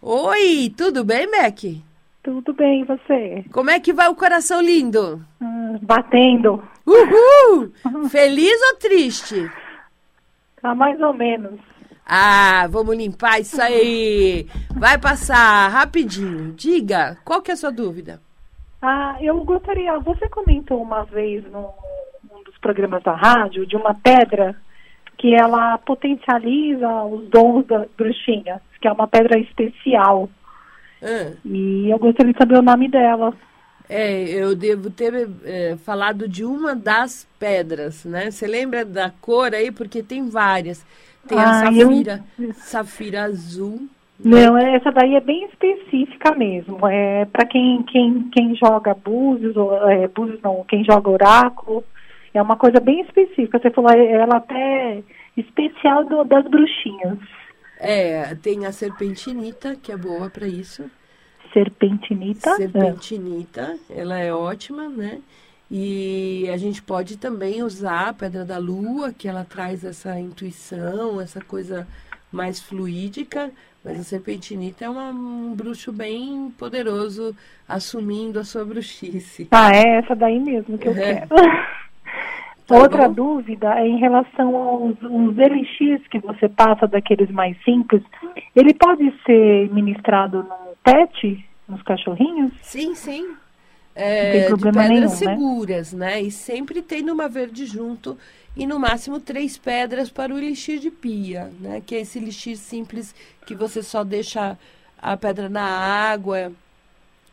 Oi, 0.01 0.73
tudo 0.77 1.05
bem, 1.05 1.29
Beck? 1.29 1.83
Tudo 2.23 2.53
bem, 2.53 2.83
e 2.83 2.85
você? 2.85 3.45
Como 3.53 3.71
é 3.71 3.81
que 3.81 3.93
vai 3.93 4.09
o 4.09 4.15
coração 4.15 4.61
lindo? 4.61 5.25
Hum, 5.41 5.79
batendo. 5.83 6.63
Uhul! 6.87 7.73
Feliz 8.09 8.61
ou 8.71 8.77
triste? 8.79 9.51
Tá 10.61 10.75
mais 10.75 11.01
ou 11.01 11.13
menos. 11.13 11.61
Ah, 12.07 12.67
vamos 12.71 12.97
limpar 12.97 13.41
isso 13.41 13.61
aí. 13.61 14.47
Vai 14.75 14.99
passar 14.99 15.69
rapidinho. 15.69 16.53
Diga, 16.55 17.19
qual 17.25 17.43
que 17.43 17.51
é 17.51 17.55
a 17.55 17.57
sua 17.57 17.71
dúvida? 17.71 18.21
Ah, 18.81 19.17
eu 19.21 19.45
gostaria. 19.45 19.99
Você 19.99 20.29
comentou 20.29 20.81
uma 20.81 21.05
vez 21.05 21.45
num, 21.51 21.69
num 22.31 22.43
dos 22.45 22.57
programas 22.59 23.03
da 23.03 23.15
rádio 23.15 23.67
de 23.67 23.77
uma 23.77 23.95
pedra 23.95 24.57
que 25.19 25.35
ela 25.35 25.77
potencializa 25.79 26.89
os 27.05 27.29
dons 27.29 27.67
da 27.67 27.85
bruxinha, 27.97 28.63
que 28.81 28.89
é 28.89 28.93
uma 28.93 29.07
pedra 29.07 29.39
especial. 29.39 30.31
Ah. 31.03 31.33
E 31.45 31.91
eu 31.91 31.99
gostaria 31.99 32.33
de 32.33 32.39
saber 32.39 32.59
o 32.59 32.63
nome 32.63 32.89
dela. 32.89 33.35
É, 33.89 34.23
eu 34.29 34.55
devo 34.55 34.91
ter 34.91 35.29
é, 35.45 35.77
falado 35.79 36.29
de 36.29 36.45
uma 36.45 36.75
das 36.77 37.27
pedras, 37.39 38.05
né? 38.05 38.31
Você 38.31 38.47
lembra 38.47 38.85
da 38.85 39.11
cor 39.21 39.55
aí? 39.55 39.71
Porque 39.71 40.03
tem 40.03 40.29
várias. 40.29 40.85
Tem 41.27 41.39
a 41.39 41.49
Ah, 41.49 41.53
safira, 41.55 42.25
eu- 42.39 42.53
safira 42.55 43.25
azul. 43.25 43.89
Não, 44.23 44.59
essa 44.59 44.91
daí 44.91 45.15
é 45.15 45.21
bem 45.21 45.45
específica 45.47 46.35
mesmo. 46.35 46.87
É 46.89 47.25
para 47.27 47.47
quem, 47.47 47.83
quem, 47.85 48.29
quem 48.31 48.55
joga 48.57 48.93
búzios, 48.95 49.57
ou, 49.57 49.89
é, 49.89 50.09
búzios 50.09 50.41
não, 50.43 50.65
quem 50.69 50.85
joga 50.85 51.09
oráculo. 51.09 51.85
É 52.35 52.43
uma 52.43 52.57
coisa 52.57 52.81
bem 52.81 53.01
específica. 53.01 53.59
Você 53.59 53.71
falou, 53.71 53.91
é- 53.91 54.13
ela 54.13 54.37
até 54.37 55.03
especial 55.37 56.05
do- 56.05 56.25
das 56.25 56.45
bruxinhas. 56.49 57.19
É, 57.79 58.35
tem 58.35 58.67
a 58.67 58.73
serpentinita, 58.73 59.77
que 59.77 59.93
é 59.93 59.97
boa 59.97 60.29
para 60.29 60.47
isso. 60.49 60.91
Serpentinita. 61.59 62.55
Serpentinita, 62.57 63.77
ela 63.91 64.19
é 64.19 64.33
ótima, 64.33 64.89
né? 64.89 65.19
E 65.71 66.49
a 66.53 66.57
gente 66.57 66.81
pode 66.83 67.19
também 67.19 67.63
usar 67.63 68.09
a 68.09 68.13
pedra 68.15 68.45
da 68.45 68.59
lua, 68.59 69.13
que 69.13 69.29
ela 69.29 69.45
traz 69.45 69.85
essa 69.85 70.19
intuição, 70.19 71.21
essa 71.21 71.41
coisa 71.43 71.87
mais 72.33 72.61
fluídica. 72.61 73.51
Mas 73.85 74.01
a 74.01 74.03
serpentinita 74.03 74.85
é 74.85 74.89
uma- 74.91 75.11
um 75.11 75.55
bruxo 75.55 75.93
bem 75.93 76.51
poderoso, 76.59 77.35
assumindo 77.69 78.39
a 78.41 78.45
sua 78.45 78.65
bruxice. 78.65 79.47
Ah, 79.51 79.71
é 79.75 79.99
essa 79.99 80.15
daí 80.17 80.39
mesmo 80.41 80.77
que 80.79 80.89
eu 80.89 80.93
É. 80.93 81.27
quero. 81.27 81.29
Tá 82.67 82.77
Outra 82.77 83.09
bom. 83.09 83.15
dúvida 83.15 83.79
é 83.81 83.87
em 83.89 83.97
relação 83.97 84.55
aos 84.55 84.95
os 85.03 85.39
elixirs 85.39 86.07
que 86.09 86.19
você 86.19 86.51
passa 86.51 86.87
daqueles 86.87 87.31
mais 87.31 87.57
simples. 87.65 88.03
Ele 88.55 88.75
pode 88.75 89.11
ser 89.25 89.71
ministrado 89.73 90.43
num 90.43 90.75
pet, 90.85 91.48
nos 91.69 91.83
cachorrinhos? 91.83 92.53
Sim, 92.63 92.95
sim. 92.95 93.37
É, 93.95 94.53
de 94.53 94.67
problema 94.67 94.83
pedras 94.83 95.13
nenhum, 95.13 95.21
né? 95.21 95.43
seguras, 95.43 95.93
né? 95.93 96.21
E 96.23 96.31
sempre 96.31 96.83
tem 96.83 97.09
uma 97.11 97.29
verde 97.29 97.67
junto 97.67 98.17
e 98.57 98.67
no 98.67 98.79
máximo 98.79 99.21
três 99.21 99.59
pedras 99.59 100.11
para 100.11 100.33
o 100.35 100.39
elixir 100.39 100.79
de 100.79 100.91
pia, 100.91 101.53
né? 101.61 101.83
Que 101.85 101.97
é 101.97 102.01
esse 102.01 102.19
elixir 102.19 102.57
simples 102.57 103.15
que 103.47 103.55
você 103.55 103.83
só 103.83 104.05
deixa 104.05 104.59
a 105.01 105.17
pedra 105.17 105.49
na 105.49 105.63
água 105.65 106.53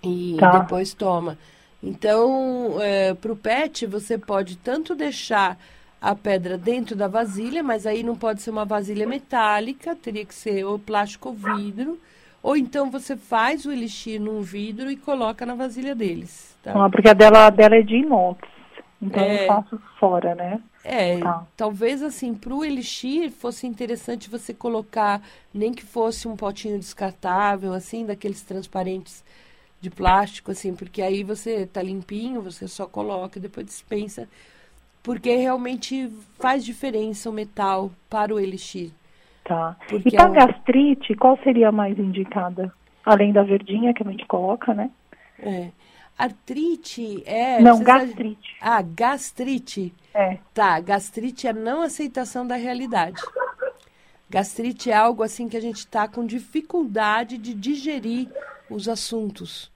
e 0.04 0.38
Tá. 0.38 0.52
depois 0.52 0.94
toma. 0.94 1.38
Então, 1.84 2.76
para 3.22 3.32
o 3.32 3.36
pet, 3.36 3.86
você 3.86 4.18
pode 4.18 4.58
tanto 4.58 4.96
deixar 4.96 5.58
a 6.02 6.16
pedra 6.16 6.58
dentro 6.58 6.96
da 6.96 7.08
vasilha, 7.08 7.64
mas 7.64 7.86
aí 7.86 8.04
não 8.04 8.16
pode 8.16 8.42
ser 8.42 8.50
uma 8.52 8.66
vasilha 8.66 9.08
metálica, 9.08 9.96
teria 9.96 10.26
que 10.26 10.34
ser 10.34 10.64
ou 10.66 10.80
plástico 10.80 11.30
ou 11.30 11.36
vidro. 11.36 12.00
Ou 12.46 12.56
então 12.56 12.92
você 12.92 13.18
faz 13.18 13.66
o 13.66 13.72
elixir 13.72 14.22
num 14.22 14.40
vidro 14.44 14.92
e 14.92 14.96
coloca 14.96 15.48
na 15.48 15.56
vasilha 15.56 15.96
deles. 15.96 16.56
Tá? 16.62 16.74
Ah, 16.76 16.88
porque 16.92 17.10
a 17.10 17.14
dela, 17.14 17.48
a 17.48 17.50
dela 17.50 17.76
é 17.76 17.82
de 17.82 17.96
inox. 17.96 18.48
Então 19.02 19.24
É. 19.24 19.46
eu 19.46 19.48
faço 19.48 19.82
fora, 20.00 20.36
né? 20.36 20.62
É, 20.84 21.18
Tá. 21.22 21.44
talvez 21.58 22.04
assim, 22.04 22.36
para 22.36 22.54
o 22.54 22.64
elixir 22.64 23.32
fosse 23.32 23.66
interessante 23.66 24.30
você 24.30 24.54
colocar, 24.54 25.24
nem 25.52 25.74
que 25.74 25.84
fosse 25.84 26.28
um 26.28 26.36
potinho 26.36 26.78
descartável, 26.78 27.74
assim, 27.74 28.06
daqueles 28.06 28.44
transparentes 28.44 29.24
de 29.82 29.90
plástico, 29.90 30.52
assim, 30.52 30.76
porque 30.76 31.02
aí 31.02 31.24
você 31.24 31.66
tá 31.66 31.82
limpinho, 31.82 32.44
você 32.44 32.68
só 32.68 32.86
coloca 32.86 33.40
e 33.40 33.42
depois 33.42 33.66
dispensa, 33.66 34.30
porque 35.02 35.36
realmente 35.36 36.12
faz 36.40 36.64
diferença 36.64 37.28
o 37.28 37.34
metal 37.34 37.92
para 38.08 38.36
o 38.36 38.40
elixir. 38.40 38.92
Tá. 39.46 39.78
Porque 39.88 40.10
e 40.10 40.12
para 40.12 40.30
é 40.30 40.34
gastrite, 40.34 41.16
qual 41.16 41.38
seria 41.44 41.70
a 41.70 41.72
mais 41.72 41.98
indicada? 41.98 42.74
Além 43.06 43.32
da 43.32 43.44
verdinha 43.44 43.94
que 43.94 44.02
a 44.02 44.10
gente 44.10 44.26
coloca, 44.26 44.74
né? 44.74 44.90
É. 45.40 45.70
Artrite 46.18 47.24
é. 47.28 47.62
Não, 47.62 47.84
gastrite. 47.84 48.58
Ah, 48.60 48.82
gastrite. 48.82 49.94
É. 50.14 50.40
Tá, 50.52 50.80
gastrite 50.80 51.48
é 51.48 51.54
não 51.54 51.84
aceitação 51.84 52.48
da 52.48 52.56
realidade. 52.56 53.22
Gastrite 54.28 54.90
é 54.90 54.96
algo 54.96 55.22
assim 55.22 55.48
que 55.48 55.56
a 55.58 55.62
gente 55.62 55.78
está 55.78 56.08
com 56.08 56.26
dificuldade 56.26 57.38
de 57.38 57.54
digerir 57.54 58.28
os 58.68 58.90
assuntos 58.90 59.72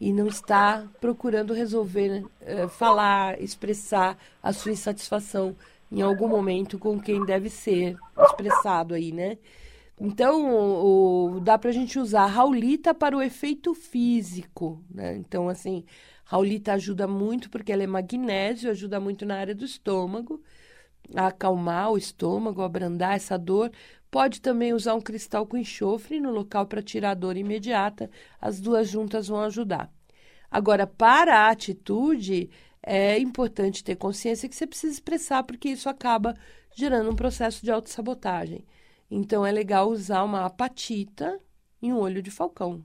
e 0.00 0.10
não 0.10 0.26
está 0.26 0.84
procurando 1.00 1.52
resolver, 1.52 2.08
né? 2.08 2.24
Eh, 2.40 2.68
falar, 2.68 3.40
expressar 3.40 4.16
a 4.42 4.52
sua 4.52 4.72
insatisfação 4.72 5.54
em 5.92 6.02
algum 6.02 6.28
momento 6.28 6.78
com 6.78 7.00
quem 7.00 7.24
deve 7.24 7.50
ser 7.50 8.00
expressado 8.22 8.94
aí, 8.94 9.12
né? 9.12 9.38
Então, 10.00 10.50
o, 10.54 11.36
o- 11.36 11.40
dá 11.40 11.58
para 11.58 11.70
a 11.70 11.72
gente 11.72 11.98
usar 11.98 12.26
Raulita 12.26 12.94
para 12.94 13.16
o 13.16 13.22
efeito 13.22 13.74
físico, 13.74 14.84
né? 14.90 15.16
Então, 15.16 15.48
assim, 15.48 15.84
Raulita 16.24 16.72
ajuda 16.74 17.06
muito 17.08 17.50
porque 17.50 17.72
ela 17.72 17.82
é 17.84 17.86
magnésio, 17.86 18.70
ajuda 18.70 19.00
muito 19.00 19.26
na 19.26 19.36
área 19.38 19.54
do 19.54 19.64
estômago. 19.64 20.42
acalmar 21.14 21.90
o 21.92 21.98
estômago, 21.98 22.62
abrandar 22.62 23.14
essa 23.16 23.38
dor. 23.38 23.70
Pode 24.10 24.40
também 24.40 24.72
usar 24.72 24.94
um 24.94 25.00
cristal 25.00 25.46
com 25.46 25.56
enxofre 25.56 26.20
no 26.20 26.30
local 26.30 26.66
para 26.66 26.82
tirar 26.82 27.10
a 27.12 27.14
dor 27.14 27.36
imediata. 27.36 28.10
As 28.40 28.60
duas 28.60 28.88
juntas 28.88 29.28
vão 29.28 29.40
ajudar. 29.42 29.90
Agora, 30.50 30.86
para 30.86 31.40
a 31.46 31.50
atitude, 31.50 32.50
é 32.82 33.18
importante 33.18 33.84
ter 33.84 33.96
consciência 33.96 34.48
que 34.48 34.56
você 34.56 34.66
precisa 34.66 34.92
expressar, 34.92 35.42
porque 35.44 35.68
isso 35.68 35.88
acaba 35.88 36.34
gerando 36.74 37.10
um 37.10 37.16
processo 37.16 37.64
de 37.64 37.70
autossabotagem. 37.70 38.64
Então, 39.10 39.44
é 39.46 39.52
legal 39.52 39.88
usar 39.88 40.22
uma 40.24 40.44
apatita 40.46 41.38
e 41.80 41.92
um 41.92 41.98
olho 41.98 42.22
de 42.22 42.30
falcão 42.30 42.84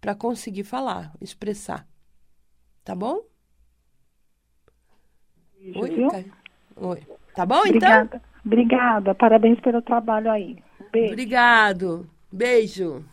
para 0.00 0.14
conseguir 0.14 0.64
falar, 0.64 1.12
expressar. 1.20 1.86
Tá 2.82 2.94
bom? 2.94 3.20
Oi, 5.76 6.08
Oi. 6.76 7.06
Tá 7.34 7.44
bom, 7.44 7.58
Obrigada. 7.58 8.16
então? 8.16 8.30
Obrigada. 8.44 9.14
Parabéns 9.14 9.60
pelo 9.60 9.82
trabalho 9.82 10.30
aí. 10.30 10.56
Beijo. 10.90 11.12
Obrigado. 11.12 12.10
Beijo. 12.32 13.04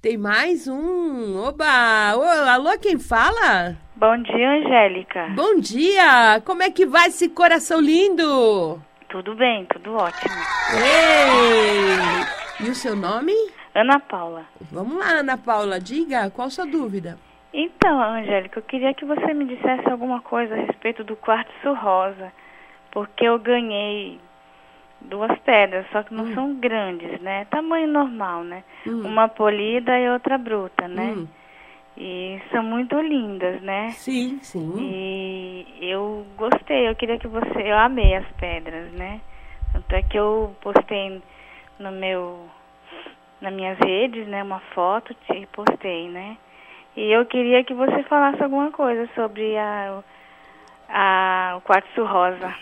Tem 0.00 0.18
mais 0.18 0.66
um. 0.66 1.36
Oba! 1.36 2.16
Ô, 2.16 2.22
alô, 2.22 2.78
quem 2.78 2.98
fala? 2.98 3.78
Bom 3.96 4.16
dia, 4.22 4.50
Angélica. 4.50 5.28
Bom 5.36 5.60
dia! 5.60 6.40
Como 6.44 6.62
é 6.62 6.70
que 6.70 6.84
vai 6.84 7.06
esse 7.08 7.28
coração 7.28 7.80
lindo? 7.80 8.80
Tudo 9.08 9.34
bem, 9.36 9.64
tudo 9.66 9.94
ótimo. 9.94 10.34
Ei! 10.76 12.66
E 12.66 12.70
o 12.70 12.74
seu 12.74 12.96
nome? 12.96 13.32
Ana 13.74 14.00
Paula. 14.00 14.44
Vamos 14.72 14.96
lá, 14.98 15.20
Ana 15.20 15.36
Paula, 15.38 15.78
diga, 15.80 16.30
qual 16.30 16.48
a 16.48 16.50
sua 16.50 16.66
dúvida? 16.66 17.16
Então, 17.52 18.00
Angélica, 18.02 18.58
eu 18.58 18.62
queria 18.64 18.92
que 18.94 19.04
você 19.04 19.32
me 19.32 19.44
dissesse 19.44 19.88
alguma 19.88 20.20
coisa 20.20 20.54
a 20.54 20.58
respeito 20.58 21.04
do 21.04 21.14
quartzo 21.14 21.72
rosa, 21.74 22.32
porque 22.90 23.24
eu 23.24 23.38
ganhei 23.38 24.18
duas 25.02 25.38
pedras, 25.40 25.86
só 25.92 26.02
que 26.02 26.12
não 26.12 26.24
Hum. 26.24 26.34
são 26.34 26.54
grandes, 26.54 27.20
né? 27.20 27.44
Tamanho 27.48 27.86
normal, 27.86 28.42
né? 28.42 28.64
Hum. 28.86 29.02
Uma 29.06 29.28
polida 29.28 29.96
e 30.00 30.08
outra 30.10 30.36
bruta, 30.36 30.88
né? 30.88 31.14
Hum, 31.16 31.28
E 31.96 32.40
são 32.50 32.62
muito 32.62 33.00
lindas, 33.00 33.62
né? 33.62 33.90
sim, 33.92 34.40
sim. 34.42 34.74
E 34.80 35.66
eu 35.80 36.26
gostei, 36.36 36.88
eu 36.88 36.96
queria 36.96 37.18
que 37.18 37.28
você. 37.28 37.62
Eu 37.62 37.78
amei 37.78 38.14
as 38.14 38.26
pedras, 38.32 38.90
né? 38.92 39.20
Tanto 39.72 39.94
é 39.94 40.02
que 40.02 40.18
eu 40.18 40.54
postei 40.60 41.22
no 41.78 41.92
meu. 41.92 42.48
nas 43.40 43.52
minhas 43.52 43.78
redes, 43.78 44.26
né? 44.26 44.42
Uma 44.42 44.60
foto 44.74 45.14
e 45.34 45.46
postei, 45.46 46.08
né? 46.08 46.36
E 46.96 47.12
eu 47.12 47.26
queria 47.26 47.62
que 47.64 47.74
você 47.74 48.02
falasse 48.04 48.42
alguma 48.42 48.70
coisa 48.70 49.08
sobre 49.14 49.56
a, 49.56 50.02
a, 50.88 51.54
o 51.58 51.60
quartzo 51.60 52.04
rosa. 52.04 52.54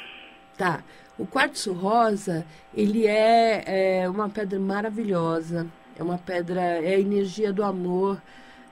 Tá. 0.56 0.80
O 1.18 1.26
quartzo 1.26 1.72
rosa, 1.74 2.46
ele 2.74 3.06
é, 3.06 4.02
é 4.02 4.08
uma 4.08 4.28
pedra 4.28 4.58
maravilhosa. 4.58 5.66
É 5.98 6.02
uma 6.02 6.16
pedra, 6.18 6.60
é 6.60 6.94
a 6.94 6.98
energia 6.98 7.52
do 7.52 7.62
amor, 7.62 8.20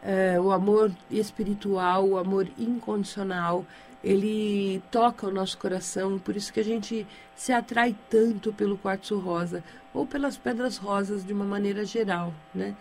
é, 0.02 0.40
o 0.40 0.50
amor 0.50 0.90
espiritual, 1.10 2.08
o 2.08 2.18
amor 2.18 2.48
incondicional. 2.58 3.64
Ele 4.02 4.82
toca 4.90 5.26
o 5.26 5.30
nosso 5.30 5.58
coração, 5.58 6.18
por 6.18 6.34
isso 6.34 6.52
que 6.52 6.60
a 6.60 6.64
gente 6.64 7.06
se 7.36 7.52
atrai 7.52 7.94
tanto 8.08 8.52
pelo 8.52 8.78
quartzo 8.78 9.18
rosa 9.18 9.62
ou 9.92 10.06
pelas 10.06 10.38
pedras 10.38 10.76
rosas 10.78 11.24
de 11.24 11.32
uma 11.32 11.44
maneira 11.44 11.84
geral, 11.84 12.32
né? 12.54 12.74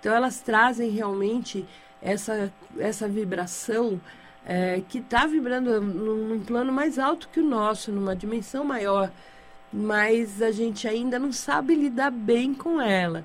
Então 0.00 0.12
elas 0.12 0.40
trazem 0.40 0.90
realmente 0.90 1.64
essa 2.02 2.52
essa 2.78 3.08
vibração 3.08 4.00
é, 4.44 4.82
que 4.88 4.98
está 4.98 5.26
vibrando 5.26 5.80
num, 5.80 6.28
num 6.28 6.40
plano 6.40 6.72
mais 6.72 6.98
alto 6.98 7.28
que 7.28 7.40
o 7.40 7.48
nosso, 7.48 7.90
numa 7.92 8.14
dimensão 8.14 8.64
maior, 8.64 9.10
mas 9.72 10.42
a 10.42 10.50
gente 10.50 10.86
ainda 10.86 11.18
não 11.18 11.32
sabe 11.32 11.74
lidar 11.74 12.10
bem 12.10 12.54
com 12.54 12.80
ela. 12.80 13.24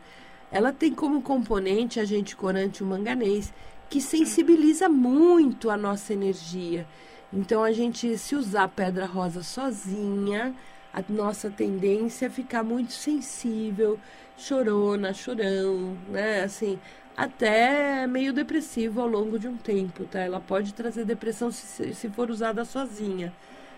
Ela 0.52 0.74
tem 0.74 0.94
como 0.94 1.22
componente 1.22 2.00
agente 2.00 2.36
corante 2.36 2.84
o 2.84 2.86
manganês, 2.86 3.54
que 3.90 4.02
sensibiliza 4.02 4.88
muito 4.90 5.70
a 5.70 5.78
nossa 5.78 6.14
energia. 6.14 6.86
Então, 7.32 7.64
a 7.64 7.72
gente, 7.72 8.18
se 8.18 8.36
usar 8.36 8.68
pedra 8.70 9.06
rosa 9.06 9.44
sozinha, 9.44 10.54
a 10.94 11.04
nossa 11.08 11.50
tendência 11.50 12.26
é 12.26 12.30
ficar 12.30 12.64
muito 12.64 12.94
sensível, 12.94 14.00
chorona, 14.38 15.14
chorão, 15.14 15.96
né? 16.10 16.42
Assim, 16.42 16.80
até 17.16 18.08
meio 18.08 18.34
depressivo 18.34 19.02
ao 19.02 19.08
longo 19.08 19.38
de 19.38 19.48
um 19.48 19.58
tempo, 19.58 20.06
tá? 20.06 20.20
Ela 20.20 20.40
pode 20.40 20.74
trazer 20.74 21.06
depressão 21.06 21.52
se, 21.52 21.94
se 21.94 22.10
for 22.10 22.32
usada 22.32 22.66
sozinha. 22.66 23.32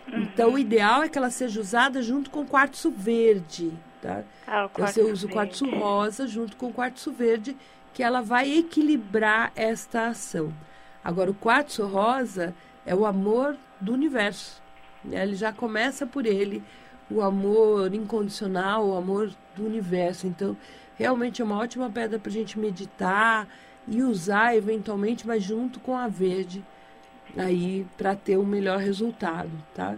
Então, 0.07 0.53
o 0.53 0.59
ideal 0.59 1.03
é 1.03 1.09
que 1.09 1.17
ela 1.17 1.29
seja 1.29 1.59
usada 1.59 2.01
junto 2.01 2.29
com 2.29 2.45
quartzo 2.45 2.89
verde, 2.89 3.71
tá? 4.01 4.23
Ah, 4.45 4.69
Então, 4.73 4.87
você 4.87 5.01
usa 5.03 5.27
o 5.27 5.29
quartzo 5.29 5.65
verde. 5.65 5.71
rosa 5.71 6.27
junto 6.27 6.55
com 6.57 6.67
o 6.69 6.73
quartzo 6.73 7.11
verde, 7.11 7.57
que 7.93 8.03
ela 8.03 8.21
vai 8.21 8.51
equilibrar 8.57 9.51
esta 9.55 10.07
ação. 10.07 10.53
Agora, 11.03 11.31
o 11.31 11.35
quartzo 11.35 11.85
rosa 11.87 12.55
é 12.85 12.95
o 12.95 13.05
amor 13.05 13.57
do 13.79 13.93
universo. 13.93 14.61
né? 15.03 15.23
Ele 15.23 15.35
já 15.35 15.51
começa 15.53 16.05
por 16.07 16.25
ele, 16.25 16.63
o 17.09 17.21
amor 17.21 17.93
incondicional, 17.93 18.87
o 18.87 18.95
amor 18.95 19.31
do 19.55 19.65
universo. 19.65 20.27
Então, 20.27 20.57
realmente 20.95 21.41
é 21.41 21.45
uma 21.45 21.57
ótima 21.57 21.89
pedra 21.91 22.19
para 22.19 22.29
a 22.29 22.33
gente 22.33 22.57
meditar 22.59 23.47
e 23.87 24.01
usar 24.03 24.55
eventualmente, 24.55 25.25
mas 25.27 25.43
junto 25.43 25.79
com 25.79 25.95
a 25.97 26.07
verde, 26.07 26.65
aí 27.37 27.85
para 27.97 28.15
ter 28.15 28.37
o 28.37 28.45
melhor 28.45 28.79
resultado, 28.79 29.63
tá? 29.73 29.97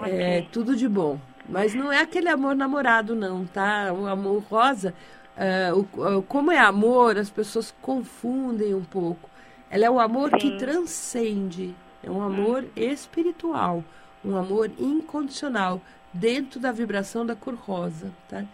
É 0.00 0.42
Ok. 0.42 0.48
tudo 0.50 0.76
de 0.76 0.88
bom. 0.88 1.20
Mas 1.44 1.74
não 1.74 1.92
é 1.92 2.00
aquele 2.00 2.28
amor 2.28 2.54
namorado, 2.54 3.14
não, 3.14 3.46
tá? 3.46 3.92
O 3.92 4.06
amor 4.06 4.42
rosa, 4.44 4.94
é, 5.36 5.72
o, 5.72 5.80
o- 6.18 6.22
como 6.22 6.50
é 6.52 6.58
amor, 6.58 7.18
as 7.18 7.30
pessoas 7.30 7.74
confundem 7.82 8.74
um 8.74 8.84
pouco. 8.84 9.28
Ela 9.70 9.86
é 9.86 9.90
o 9.90 9.98
amor 10.00 10.32
que 10.32 10.50
Sim. 10.50 10.56
transcende, 10.58 11.74
é 12.02 12.10
um 12.10 12.22
amor 12.22 12.66
espiritual, 12.76 13.84
um 14.24 14.36
amor 14.36 14.70
incondicional, 14.78 15.80
dentro 16.12 16.60
da 16.60 16.70
vibração 16.72 17.24
da 17.26 17.34
cor 17.34 17.54
rosa, 17.54 18.12
tá? 18.28 18.44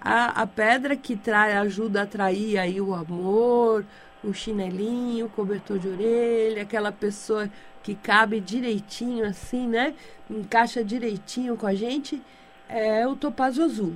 A, 0.00 0.42
a 0.42 0.46
pedra 0.46 0.96
que 0.96 1.16
trai, 1.16 1.54
ajuda 1.54 2.00
a 2.00 2.02
atrair 2.04 2.58
aí 2.58 2.80
o 2.80 2.94
amor, 2.94 3.84
o 4.22 4.32
chinelinho, 4.34 5.26
o 5.26 5.30
cobertor 5.30 5.78
de 5.78 5.88
orelha, 5.88 6.62
aquela 6.62 6.92
pessoa 6.92 7.50
que 7.84 7.94
cabe 7.94 8.40
direitinho 8.40 9.26
assim, 9.26 9.68
né? 9.68 9.94
Encaixa 10.28 10.82
direitinho 10.82 11.54
com 11.56 11.66
a 11.66 11.74
gente, 11.74 12.20
é 12.68 13.06
o 13.06 13.14
topázio 13.14 13.62
azul. 13.62 13.94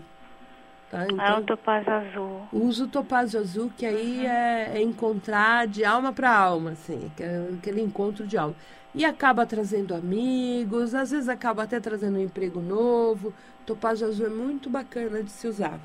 Tá? 0.90 1.06
Então, 1.10 1.40
um 1.40 1.42
topázio 1.42 1.92
azul. 1.92 2.48
usa 2.52 2.84
o 2.84 2.88
topázio 2.88 3.40
azul, 3.40 3.72
que 3.76 3.84
aí 3.84 4.26
é, 4.26 4.72
é 4.74 4.82
encontrar 4.82 5.66
de 5.66 5.84
alma 5.84 6.12
para 6.12 6.34
alma, 6.34 6.70
assim, 6.70 7.10
é 7.18 7.48
aquele 7.58 7.80
encontro 7.80 8.26
de 8.26 8.38
alma. 8.38 8.54
E 8.94 9.04
acaba 9.04 9.46
trazendo 9.46 9.94
amigos, 9.94 10.94
às 10.94 11.10
vezes 11.10 11.28
acaba 11.28 11.62
até 11.62 11.80
trazendo 11.80 12.18
um 12.18 12.22
emprego 12.22 12.60
novo. 12.60 13.34
Topázio 13.66 14.06
azul 14.06 14.26
é 14.26 14.30
muito 14.30 14.70
bacana 14.70 15.22
de 15.22 15.30
se 15.30 15.46
usar. 15.46 15.78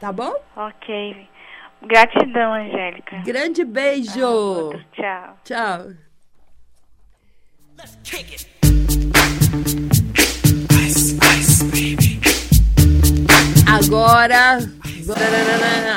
Tá 0.00 0.12
bom? 0.12 0.32
Ok. 0.56 1.28
Gratidão, 1.82 2.52
Angélica. 2.54 3.22
Grande 3.24 3.64
beijo! 3.64 4.70
Tchau. 4.92 5.36
Tchau! 5.44 6.03
Let's 7.76 7.96
kick 8.04 8.32
it. 8.32 8.46
Ice, 10.80 11.18
ice, 11.38 11.64
baby. 11.64 12.20
Agora, 13.66 14.58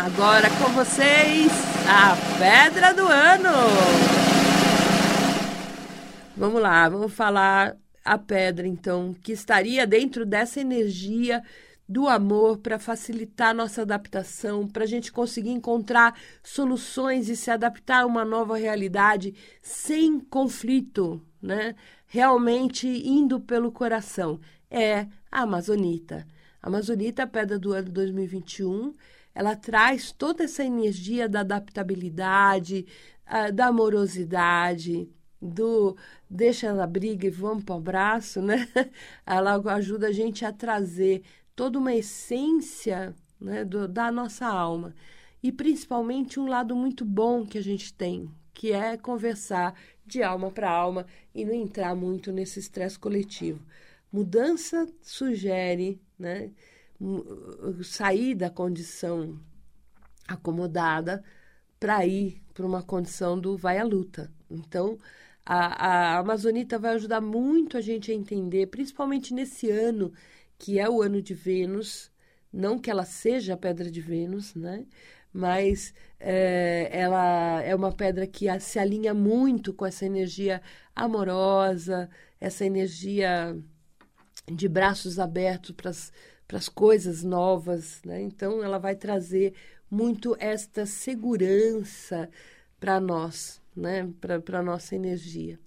agora 0.05 0.49
com 0.49 0.71
vocês, 0.73 1.51
a 1.87 2.15
pedra 2.39 2.93
do 2.93 3.07
ano. 3.07 3.51
Vamos 6.35 6.61
lá, 6.61 6.89
vamos 6.89 7.13
falar 7.13 7.75
a 8.03 8.17
pedra 8.17 8.67
então, 8.67 9.13
que 9.21 9.31
estaria 9.31 9.85
dentro 9.85 10.25
dessa 10.25 10.59
energia 10.59 11.43
do 11.88 12.08
amor 12.08 12.58
para 12.58 12.78
facilitar 12.78 13.56
nossa 13.56 13.84
adaptação, 13.84 14.67
para 14.67 14.84
a 14.84 14.88
gente 14.88 15.12
conseguir 15.12 15.52
encontrar 15.52 16.19
soluções 16.43 17.30
e 17.30 17.36
se 17.36 17.50
adaptar 17.50 18.02
a 18.02 18.06
uma 18.06 18.26
nova 18.26 18.58
realidade 18.58 19.34
sem 19.62 20.19
conflito, 20.19 21.21
né? 21.41 21.76
Realmente 22.06 22.88
indo 22.88 23.39
pelo 23.39 23.71
coração. 23.71 24.39
É 24.69 25.08
a 25.32 25.41
Amazonita. 25.43 26.28
A 26.62 26.67
Amazonita, 26.67 27.23
a 27.23 27.28
pedra 27.28 27.58
do 27.58 27.71
ano 27.71 27.89
2021, 27.89 28.93
ela 29.34 29.56
traz 29.56 30.12
toda 30.12 30.43
essa 30.43 30.63
energia 30.63 31.30
da 31.30 31.41
adaptabilidade, 31.41 32.86
ah, 33.26 33.52
da 33.52 33.67
amorosidade, 33.67 35.10
do 35.41 35.95
deixa 36.30 36.73
na 36.73 36.88
briga 36.88 37.28
e 37.28 37.30
vamos 37.30 37.63
para 37.63 37.76
o 37.76 37.78
abraço, 37.78 38.41
né? 38.41 38.67
Ela 39.26 39.62
ajuda 39.76 40.08
a 40.08 40.12
gente 40.12 40.43
a 40.43 40.52
trazer 40.52 41.23
toda 41.57 41.79
uma 41.79 41.95
essência 41.95 43.15
né, 43.41 43.65
do, 43.65 43.87
da 43.87 44.11
nossa 44.11 44.45
alma. 44.45 44.93
E 45.41 45.51
principalmente 45.51 46.39
um 46.39 46.47
lado 46.47 46.75
muito 46.75 47.03
bom 47.03 47.47
que 47.47 47.57
a 47.57 47.63
gente 47.63 47.91
tem, 47.91 48.29
que 48.53 48.71
é 48.71 48.95
conversar 48.95 49.73
de 50.05 50.21
alma 50.21 50.51
para 50.51 50.69
alma 50.69 51.07
e 51.33 51.43
não 51.43 51.53
entrar 51.53 51.95
muito 51.95 52.31
nesse 52.31 52.59
estresse 52.59 52.97
coletivo. 52.99 53.59
Mudança 54.13 54.87
sugere 55.01 55.99
né, 56.17 56.51
sair 57.83 58.35
da 58.35 58.51
condição 58.51 59.39
acomodada 60.27 61.23
para 61.79 62.05
ir 62.05 62.39
para 62.53 62.67
uma 62.67 62.83
condição 62.83 63.39
do 63.39 63.57
vai 63.57 63.79
à 63.79 63.83
luta. 63.83 64.31
Então, 64.49 64.97
a, 65.43 65.87
a 65.87 66.17
Amazonita 66.19 66.77
vai 66.77 66.93
ajudar 66.93 67.21
muito 67.21 67.77
a 67.77 67.81
gente 67.81 68.11
a 68.11 68.15
entender, 68.15 68.67
principalmente 68.67 69.33
nesse 69.33 69.71
ano, 69.71 70.13
que 70.57 70.79
é 70.79 70.89
o 70.89 71.01
ano 71.01 71.21
de 71.21 71.33
Vênus, 71.33 72.11
não 72.51 72.79
que 72.79 72.89
ela 72.89 73.05
seja 73.05 73.53
a 73.53 73.57
pedra 73.57 73.89
de 73.91 74.01
Vênus, 74.01 74.55
né? 74.55 74.85
Mas 75.33 75.93
é, 76.19 76.89
ela 76.91 77.61
é 77.61 77.75
uma 77.75 77.91
pedra 77.91 78.25
que 78.25 78.47
se 78.59 78.79
alinha 78.79 79.13
muito 79.13 79.73
com 79.73 79.85
essa 79.85 80.05
energia 80.05 80.61
amorosa, 80.95 82.09
essa 82.39 82.65
energia 82.65 83.55
de 84.51 84.67
braços 84.67 85.19
abertos 85.19 85.75
para 86.47 86.57
as 86.57 86.69
coisas 86.69 87.23
novas, 87.23 88.01
né? 88.05 88.21
Então, 88.21 88.63
ela 88.63 88.79
vai 88.79 88.95
trazer 88.95 89.53
muito 89.91 90.35
esta 90.39 90.85
segurança 90.85 92.29
para 92.79 92.99
nós, 92.99 93.61
né? 93.75 94.09
Para 94.19 94.59
a 94.59 94.63
nossa 94.63 94.95
energia. 94.95 95.59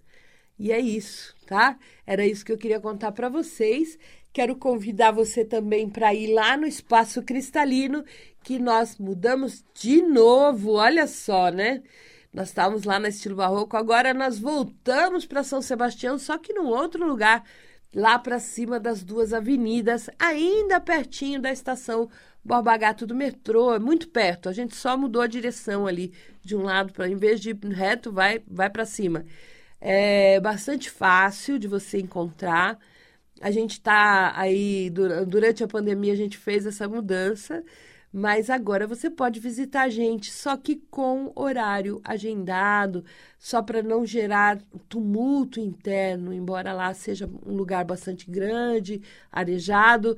E 0.59 0.73
é 0.73 0.79
isso, 0.79 1.35
tá? 1.47 1.79
Era 2.07 2.27
isso 2.27 2.45
que 2.45 2.53
eu 2.53 2.59
queria 2.59 2.79
contar 2.79 3.13
para 3.13 3.31
vocês. 3.31 3.99
Quero 4.33 4.55
convidar 4.55 5.11
você 5.11 5.45
também 5.45 5.89
para 5.89 6.15
ir 6.15 6.33
lá 6.33 6.57
no 6.57 6.67
Espaço 6.67 7.23
Cristalino, 7.23 8.05
que 8.45 8.59
nós 8.59 8.97
mudamos 8.97 9.65
de 9.75 10.03
novo. 10.03 10.75
Olha 10.75 11.07
só, 11.07 11.51
né? 11.51 11.83
Nós 12.33 12.49
estávamos 12.49 12.85
lá 12.85 13.01
no 13.01 13.09
estilo 13.09 13.35
barroco, 13.35 13.77
agora 13.77 14.15
nós 14.15 14.39
voltamos 14.39 15.27
para 15.27 15.43
São 15.43 15.61
Sebastião, 15.61 16.17
só 16.17 16.39
que 16.39 16.53
num 16.53 16.69
outro 16.69 17.05
lugar, 17.05 17.43
lá 17.93 18.21
para 18.21 18.39
cima 18.39 18.79
das 18.79 19.03
duas 19.03 19.33
avenidas, 19.33 20.09
ainda 20.17 20.79
pertinho 20.79 21.41
da 21.41 21.51
estação 21.51 22.09
Borba 22.45 22.77
Gato 22.77 23.05
do 23.05 23.17
metrô, 23.17 23.75
é 23.75 23.81
muito 23.81 24.09
perto. 24.09 24.49
A 24.49 24.53
gente 24.53 24.77
só 24.77 24.97
mudou 24.97 25.23
a 25.23 25.27
direção 25.27 25.89
ali 25.89 26.13
de 26.43 26.55
um 26.57 26.63
lado 26.63 26.93
para, 26.93 27.09
em 27.09 27.17
vez 27.17 27.41
de 27.41 27.51
ir 27.51 27.57
reto, 27.73 28.13
vai 28.13 28.41
vai 28.47 28.71
para 28.71 28.85
cima. 28.87 29.25
É 29.81 30.39
bastante 30.41 30.89
fácil 30.89 31.59
de 31.59 31.67
você 31.67 31.99
encontrar. 31.99 32.79
A 33.41 33.51
gente 33.51 33.73
está 33.73 34.39
aí 34.39 34.91
durante 35.27 35.65
a 35.65 35.69
pandemia 35.69 36.13
a 36.13 36.17
gente 36.17 36.37
fez 36.37 36.67
essa 36.67 36.87
mudança 36.87 37.65
mas 38.13 38.51
agora 38.51 38.87
você 38.87 39.09
pode 39.09 39.39
visitar 39.39 39.83
a 39.83 39.89
gente, 39.89 40.33
só 40.33 40.57
que 40.57 40.77
com 40.91 41.31
horário 41.37 42.01
agendado, 42.03 43.05
só 43.39 43.63
para 43.63 43.83
não 43.83 44.05
gerar 44.05 44.61
tumulto 44.89 45.61
interno, 45.61 46.33
embora 46.33 46.73
lá 46.73 46.93
seja 46.93 47.31
um 47.47 47.55
lugar 47.55 47.85
bastante 47.85 48.29
grande, 48.29 49.01
arejado, 49.31 50.17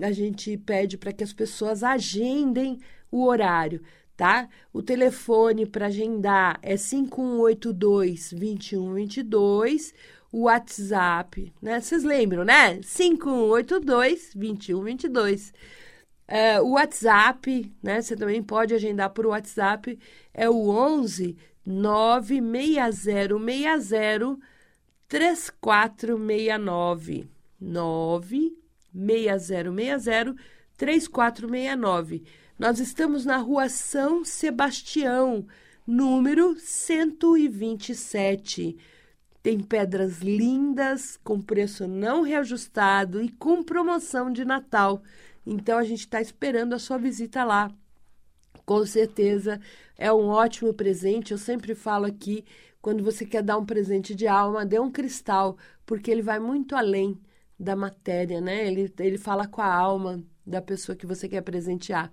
a 0.00 0.10
gente 0.10 0.56
pede 0.56 0.96
para 0.96 1.12
que 1.12 1.22
as 1.22 1.32
pessoas 1.32 1.82
agendem 1.82 2.78
o 3.10 3.26
horário, 3.26 3.82
tá? 4.16 4.48
O 4.72 4.82
telefone 4.82 5.66
para 5.66 5.86
agendar 5.86 6.58
é 6.62 6.76
5182 6.78 8.32
2122, 8.32 9.94
WhatsApp, 10.42 11.54
né? 11.62 11.80
Vocês 11.80 12.02
lembram, 12.02 12.44
né? 12.44 12.80
5182 12.82 14.34
2122. 14.34 15.52
É, 16.26 16.60
o 16.60 16.72
WhatsApp, 16.72 17.72
né? 17.82 18.02
Você 18.02 18.16
também 18.16 18.42
pode 18.42 18.74
agendar 18.74 19.10
por 19.10 19.26
WhatsApp, 19.26 19.96
é 20.32 20.50
o 20.50 20.68
11 20.68 21.36
96060 21.64 24.36
3469. 25.08 27.28
96060 27.60 30.34
3469. 30.76 32.24
Nós 32.58 32.80
estamos 32.80 33.24
na 33.24 33.36
rua 33.36 33.68
São 33.68 34.24
Sebastião, 34.24 35.46
número 35.86 36.56
127. 36.58 38.76
Tem 39.44 39.60
pedras 39.60 40.22
lindas, 40.22 41.18
com 41.22 41.38
preço 41.38 41.86
não 41.86 42.22
reajustado 42.22 43.22
e 43.22 43.28
com 43.28 43.62
promoção 43.62 44.32
de 44.32 44.42
Natal. 44.42 45.02
Então 45.44 45.76
a 45.76 45.84
gente 45.84 46.00
está 46.00 46.18
esperando 46.18 46.72
a 46.72 46.78
sua 46.78 46.96
visita 46.96 47.44
lá. 47.44 47.70
Com 48.64 48.86
certeza 48.86 49.60
é 49.98 50.10
um 50.10 50.28
ótimo 50.28 50.72
presente. 50.72 51.32
Eu 51.32 51.36
sempre 51.36 51.74
falo 51.74 52.06
aqui, 52.06 52.42
quando 52.80 53.04
você 53.04 53.26
quer 53.26 53.42
dar 53.42 53.58
um 53.58 53.66
presente 53.66 54.14
de 54.14 54.26
alma, 54.26 54.64
dê 54.64 54.80
um 54.80 54.90
cristal, 54.90 55.58
porque 55.84 56.10
ele 56.10 56.22
vai 56.22 56.38
muito 56.38 56.74
além 56.74 57.20
da 57.60 57.76
matéria, 57.76 58.40
né? 58.40 58.66
Ele, 58.66 58.90
ele 58.98 59.18
fala 59.18 59.46
com 59.46 59.60
a 59.60 59.70
alma 59.70 60.24
da 60.46 60.62
pessoa 60.62 60.96
que 60.96 61.04
você 61.04 61.28
quer 61.28 61.42
presentear. 61.42 62.10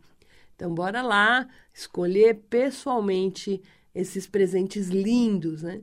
Então, 0.54 0.76
bora 0.76 1.02
lá 1.02 1.48
escolher 1.74 2.42
pessoalmente 2.50 3.62
esses 3.96 4.28
presentes 4.28 4.90
lindos, 4.90 5.64
né? 5.64 5.82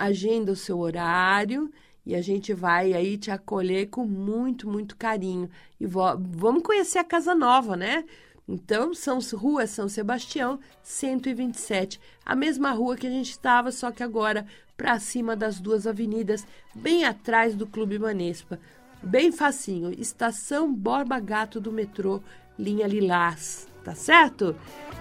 Agenda 0.00 0.52
o 0.52 0.56
seu 0.56 0.78
horário 0.78 1.70
e 2.06 2.14
a 2.14 2.22
gente 2.22 2.54
vai 2.54 2.94
aí 2.94 3.18
te 3.18 3.30
acolher 3.30 3.88
com 3.90 4.06
muito, 4.06 4.68
muito 4.68 4.96
carinho. 4.96 5.48
E 5.78 5.86
vamos 5.86 6.62
conhecer 6.62 6.98
a 6.98 7.04
casa 7.04 7.34
nova, 7.34 7.76
né? 7.76 8.04
Então, 8.48 8.94
São 8.94 9.18
Rua 9.34 9.66
São 9.66 9.88
Sebastião, 9.88 10.58
127. 10.82 12.00
A 12.24 12.34
mesma 12.34 12.70
rua 12.70 12.96
que 12.96 13.06
a 13.06 13.10
gente 13.10 13.30
estava, 13.30 13.70
só 13.70 13.90
que 13.90 14.02
agora 14.02 14.46
para 14.76 14.98
cima 14.98 15.36
das 15.36 15.60
duas 15.60 15.86
avenidas, 15.86 16.46
bem 16.74 17.04
atrás 17.04 17.54
do 17.54 17.66
Clube 17.66 17.98
Manespa. 17.98 18.58
Bem 19.02 19.30
facinho, 19.30 19.92
Estação 19.92 20.72
Borba 20.72 21.20
Gato 21.20 21.60
do 21.60 21.70
metrô, 21.70 22.22
linha 22.58 22.86
Lilás, 22.86 23.68
tá 23.84 23.94
certo? 23.94 24.56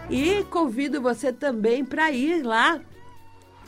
E 0.10 0.44
convido 0.46 1.02
você 1.02 1.32
também 1.32 1.86
para 1.86 2.12
ir 2.12 2.44
lá 2.44 2.82